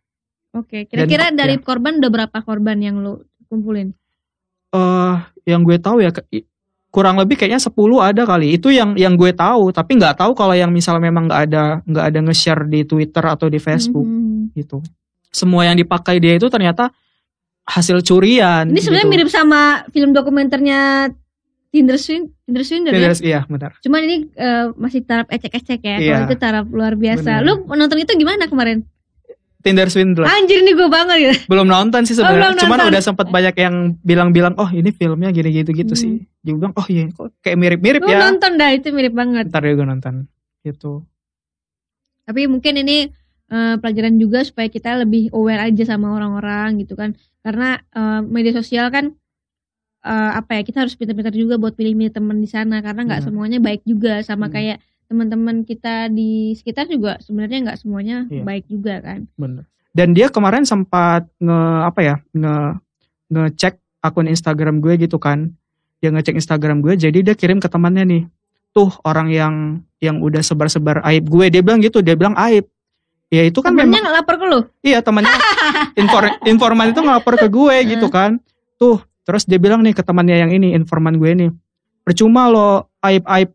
Oke, 0.51 0.87
kira-kira 0.87 1.29
Dan- 1.29 1.39
dari 1.39 1.55
ya. 1.55 1.63
korban 1.63 1.99
udah 1.99 2.09
berapa 2.09 2.37
korban 2.41 2.79
yang 2.79 2.99
lu 2.99 3.23
kumpulin? 3.47 3.91
eh 4.69 5.15
yang 5.45 5.65
gue 5.65 5.81
tahu 5.81 5.97
ya 5.99 6.13
kurang 6.89 7.21
lebih 7.21 7.37
kayaknya 7.37 7.61
10 7.61 7.73
ada 8.01 8.25
kali. 8.25 8.57
Itu 8.57 8.73
yang 8.73 8.97
yang 8.97 9.13
gue 9.13 9.29
tahu, 9.29 9.69
tapi 9.69 10.01
nggak 10.01 10.17
tahu 10.17 10.33
kalau 10.33 10.57
yang 10.57 10.73
misalnya 10.73 11.05
memang 11.05 11.29
nggak 11.29 11.41
ada 11.49 11.63
nggak 11.85 12.05
ada 12.09 12.19
nge-share 12.25 12.65
di 12.65 12.81
Twitter 12.85 13.21
atau 13.21 13.45
di 13.45 13.61
Facebook 13.61 14.05
Mhm. 14.05 14.57
gitu. 14.57 14.81
Semua 15.29 15.69
yang 15.69 15.77
dipakai 15.77 16.17
dia 16.17 16.33
itu 16.33 16.49
ternyata 16.49 16.89
hasil 17.69 18.01
curian. 18.01 18.65
Ini 18.65 18.81
sebenarnya 18.81 19.05
gitu. 19.05 19.13
mirip 19.13 19.29
sama 19.29 19.85
film 19.93 20.09
dokumenternya 20.09 21.13
Tinder 21.69 22.01
Swin, 22.01 22.33
Tinder 22.49 22.65
Swindler 22.65 22.97
ya. 22.97 23.13
Iya, 23.13 23.39
benar. 23.45 23.77
Cuman 23.85 24.01
ini 24.01 24.25
eh, 24.33 24.73
masih 24.73 25.05
taraf 25.05 25.29
ecek-ecek 25.29 25.79
ya. 25.85 25.97
Iya. 26.01 26.13
Kalau 26.17 26.25
itu 26.25 26.37
taraf 26.41 26.65
luar 26.73 26.97
biasa. 26.97 27.45
Bener. 27.45 27.45
Lu 27.45 27.69
nonton 27.69 28.01
itu 28.01 28.09
gimana 28.17 28.49
kemarin? 28.49 28.81
Tinder 29.59 29.87
Swindler. 29.87 30.23
Anjir 30.23 30.63
nih 30.63 30.71
gue 30.71 30.87
banget 30.87 31.17
ya. 31.19 31.33
belum 31.45 31.67
nonton 31.67 32.01
sih 32.03 32.13
Oh, 32.13 32.23
sebenarnya. 32.23 32.55
belum 32.55 32.55
Cuman 32.59 32.77
nonton. 32.79 32.91
udah 32.91 33.01
sempat 33.01 33.27
banyak 33.27 33.55
yang 33.55 33.75
bilang-bilang, 33.99 34.55
oh 34.55 34.69
ini 34.69 34.89
filmnya 34.89 35.29
gini 35.29 35.51
gitu 35.53 35.71
gitu 35.73 35.93
Hmm. 35.93 35.99
sih. 35.99 36.11
Dia 36.39 36.53
bilang, 36.53 36.71
oh 36.73 36.87
iya, 36.87 37.07
kok 37.09 37.35
kayak 37.39 37.57
mirip-mirip 37.57 38.01
ya. 38.03 38.23
nonton 38.23 38.55
dah 38.55 38.71
itu 38.71 38.87
mirip 38.89 39.11
banget. 39.11 39.47
Ntar 39.47 39.63
gue 39.65 39.83
nonton. 39.85 40.15
Gitu. 40.61 41.03
Tapi 42.23 42.41
mungkin 42.45 42.73
ini 42.77 42.97
eh, 43.47 43.75
pelajaran 43.75 44.15
juga 44.15 44.39
supaya 44.41 44.67
kita 44.67 44.93
lebih 44.99 45.33
aware 45.33 45.65
aja 45.65 45.83
sama 45.87 46.13
orang-orang 46.13 46.77
gitu 46.77 46.93
kan. 46.93 47.11
Karena 47.39 47.75
eh, 47.81 48.21
media 48.23 48.53
sosial 48.53 48.87
kan 48.87 49.11
eh, 49.99 50.31
apa 50.31 50.55
ya 50.55 50.61
kita 50.61 50.79
harus 50.79 50.93
pintar-pintar 50.93 51.33
juga 51.33 51.57
buat 51.57 51.73
pilih-pilih 51.73 52.13
teman 52.13 52.37
di 52.37 52.47
sana 52.47 52.79
karena 52.79 53.03
nggak 53.03 53.19
Iya. 53.19 53.27
semuanya 53.27 53.59
baik 53.59 53.83
juga 53.83 54.21
sama 54.21 54.47
Hmm. 54.47 54.53
kayak 54.53 54.77
teman-teman 55.09 55.65
kita 55.65 56.05
di 56.07 56.53
sekitar 56.53 56.85
juga 56.85 57.17
sebenarnya 57.19 57.65
nggak 57.65 57.79
semuanya 57.81 58.29
Iya. 58.29 58.43
baik 58.45 58.69
juga 58.69 59.01
kan. 59.01 59.25
Bener. 59.33 59.65
Dan 59.89 60.13
dia 60.13 60.29
kemarin 60.29 60.63
sempat 60.63 61.25
nge 61.41 61.59
apa 61.81 61.99
ya 61.99 62.15
nge 62.31 62.55
ngecek 63.29 63.73
akun 63.99 64.29
Instagram 64.29 64.79
gue 64.79 65.01
gitu 65.01 65.17
kan. 65.17 65.49
Dia 65.99 66.13
ngecek 66.13 66.37
Instagram 66.37 66.79
gue, 66.79 66.95
jadi 66.95 67.19
dia 67.19 67.35
kirim 67.35 67.59
ke 67.59 67.67
temannya 67.67 68.05
nih. 68.05 68.23
Tuh 68.71 68.93
orang 69.03 69.27
yang 69.27 69.53
yang 69.99 70.23
udah 70.23 70.39
sebar-sebar 70.39 71.03
aib 71.03 71.27
gue, 71.27 71.51
dia 71.51 71.59
bilang 71.59 71.83
gitu, 71.83 71.99
dia 71.99 72.15
bilang 72.15 72.37
aib. 72.39 72.69
Ya 73.27 73.43
itu 73.43 73.59
kan 73.59 73.75
memang 73.75 73.91
Temennya 73.91 74.01
nggak 74.07 74.15
lapor 74.23 74.35
ke 74.39 74.45
lu? 74.47 74.59
Iya 74.79 74.99
temannya 75.03 75.29
infor, 76.01 76.23
informan 76.45 76.93
itu 76.93 77.01
ngelapor 77.01 77.33
ke 77.35 77.47
gue 77.49 77.75
gitu 77.97 78.07
kan. 78.07 78.37
Tuh 78.77 79.01
terus 79.25 79.43
dia 79.43 79.57
bilang 79.57 79.81
nih 79.81 79.93
ke 79.93 80.05
temannya 80.05 80.37
yang 80.37 80.53
ini 80.53 80.71
informan 80.73 81.17
gue 81.17 81.31
nih. 81.33 81.49
Percuma 82.05 82.47
lo 82.47 82.87
aib 83.01 83.25
aib 83.25 83.49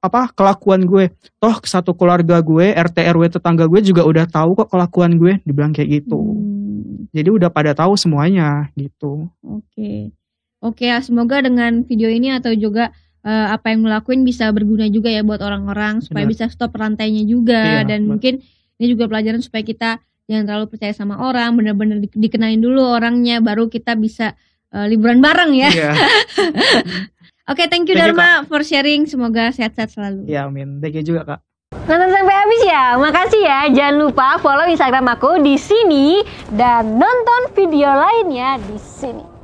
apa 0.00 0.30
kelakuan 0.32 0.84
gue. 0.84 1.10
Toh 1.36 1.56
satu 1.64 1.96
keluarga 1.96 2.38
gue 2.40 2.70
RT 2.70 2.96
RW 3.10 3.38
tetangga 3.38 3.66
gue 3.66 3.80
juga 3.82 4.02
udah 4.06 4.26
tahu 4.28 4.54
kok 4.54 4.68
kelakuan 4.70 5.16
gue. 5.16 5.40
Dibilang 5.42 5.72
kayak 5.72 6.04
gitu. 6.04 6.18
Hmm. 6.20 7.08
Jadi 7.10 7.28
udah 7.32 7.48
pada 7.48 7.72
tahu 7.72 7.96
semuanya 7.96 8.68
gitu. 8.76 9.26
Oke. 9.40 10.12
Oke 10.60 10.88
ya, 10.88 10.98
semoga 11.00 11.40
dengan 11.40 11.84
video 11.84 12.08
ini 12.08 12.32
atau 12.32 12.50
juga 12.52 12.90
eh, 13.22 13.46
apa 13.50 13.72
yang 13.72 13.84
ngelakuin 13.84 14.22
bisa 14.22 14.48
berguna 14.50 14.88
juga 14.88 15.12
ya 15.12 15.20
buat 15.20 15.40
orang-orang 15.40 16.00
supaya 16.00 16.24
Benar. 16.24 16.32
bisa 16.32 16.44
stop 16.48 16.72
rantainya 16.74 17.22
juga 17.24 17.82
Iya, 17.82 17.88
dan 17.88 18.00
benar. 18.04 18.10
mungkin 18.16 18.34
ini 18.76 18.86
juga 18.92 19.04
pelajaran 19.08 19.40
supaya 19.40 19.62
kita 19.64 19.90
jangan 20.26 20.44
terlalu 20.44 20.66
percaya 20.68 20.92
sama 20.92 21.22
orang, 21.22 21.54
bener-bener 21.54 22.02
di- 22.02 22.12
dikenain 22.12 22.58
dulu 22.58 22.82
orangnya 22.82 23.38
baru 23.40 23.70
kita 23.70 23.94
bisa 23.94 24.34
eh, 24.74 24.86
liburan 24.90 25.22
bareng 25.22 25.52
ya. 25.54 25.70
Iya. 25.70 25.90
Oke, 27.46 27.70
thank 27.70 27.86
you 27.86 27.94
Thank 27.94 28.10
you, 28.10 28.18
Dharma 28.18 28.42
for 28.50 28.66
sharing. 28.66 29.06
Semoga 29.06 29.54
sehat-sehat 29.54 29.94
selalu. 29.94 30.26
Ya 30.26 30.50
amin. 30.50 30.82
Thank 30.82 30.98
you 30.98 31.06
juga 31.06 31.22
kak. 31.22 31.40
Nonton 31.86 32.10
sampai 32.10 32.34
habis 32.34 32.62
ya. 32.66 32.84
Makasih 32.98 33.42
ya. 33.46 33.60
Jangan 33.70 33.96
lupa 34.02 34.28
follow 34.42 34.66
Instagram 34.66 35.06
aku 35.14 35.38
di 35.38 35.54
sini 35.54 36.26
dan 36.58 36.98
nonton 36.98 37.54
video 37.54 37.94
lainnya 37.94 38.58
di 38.66 38.74
sini. 38.82 39.35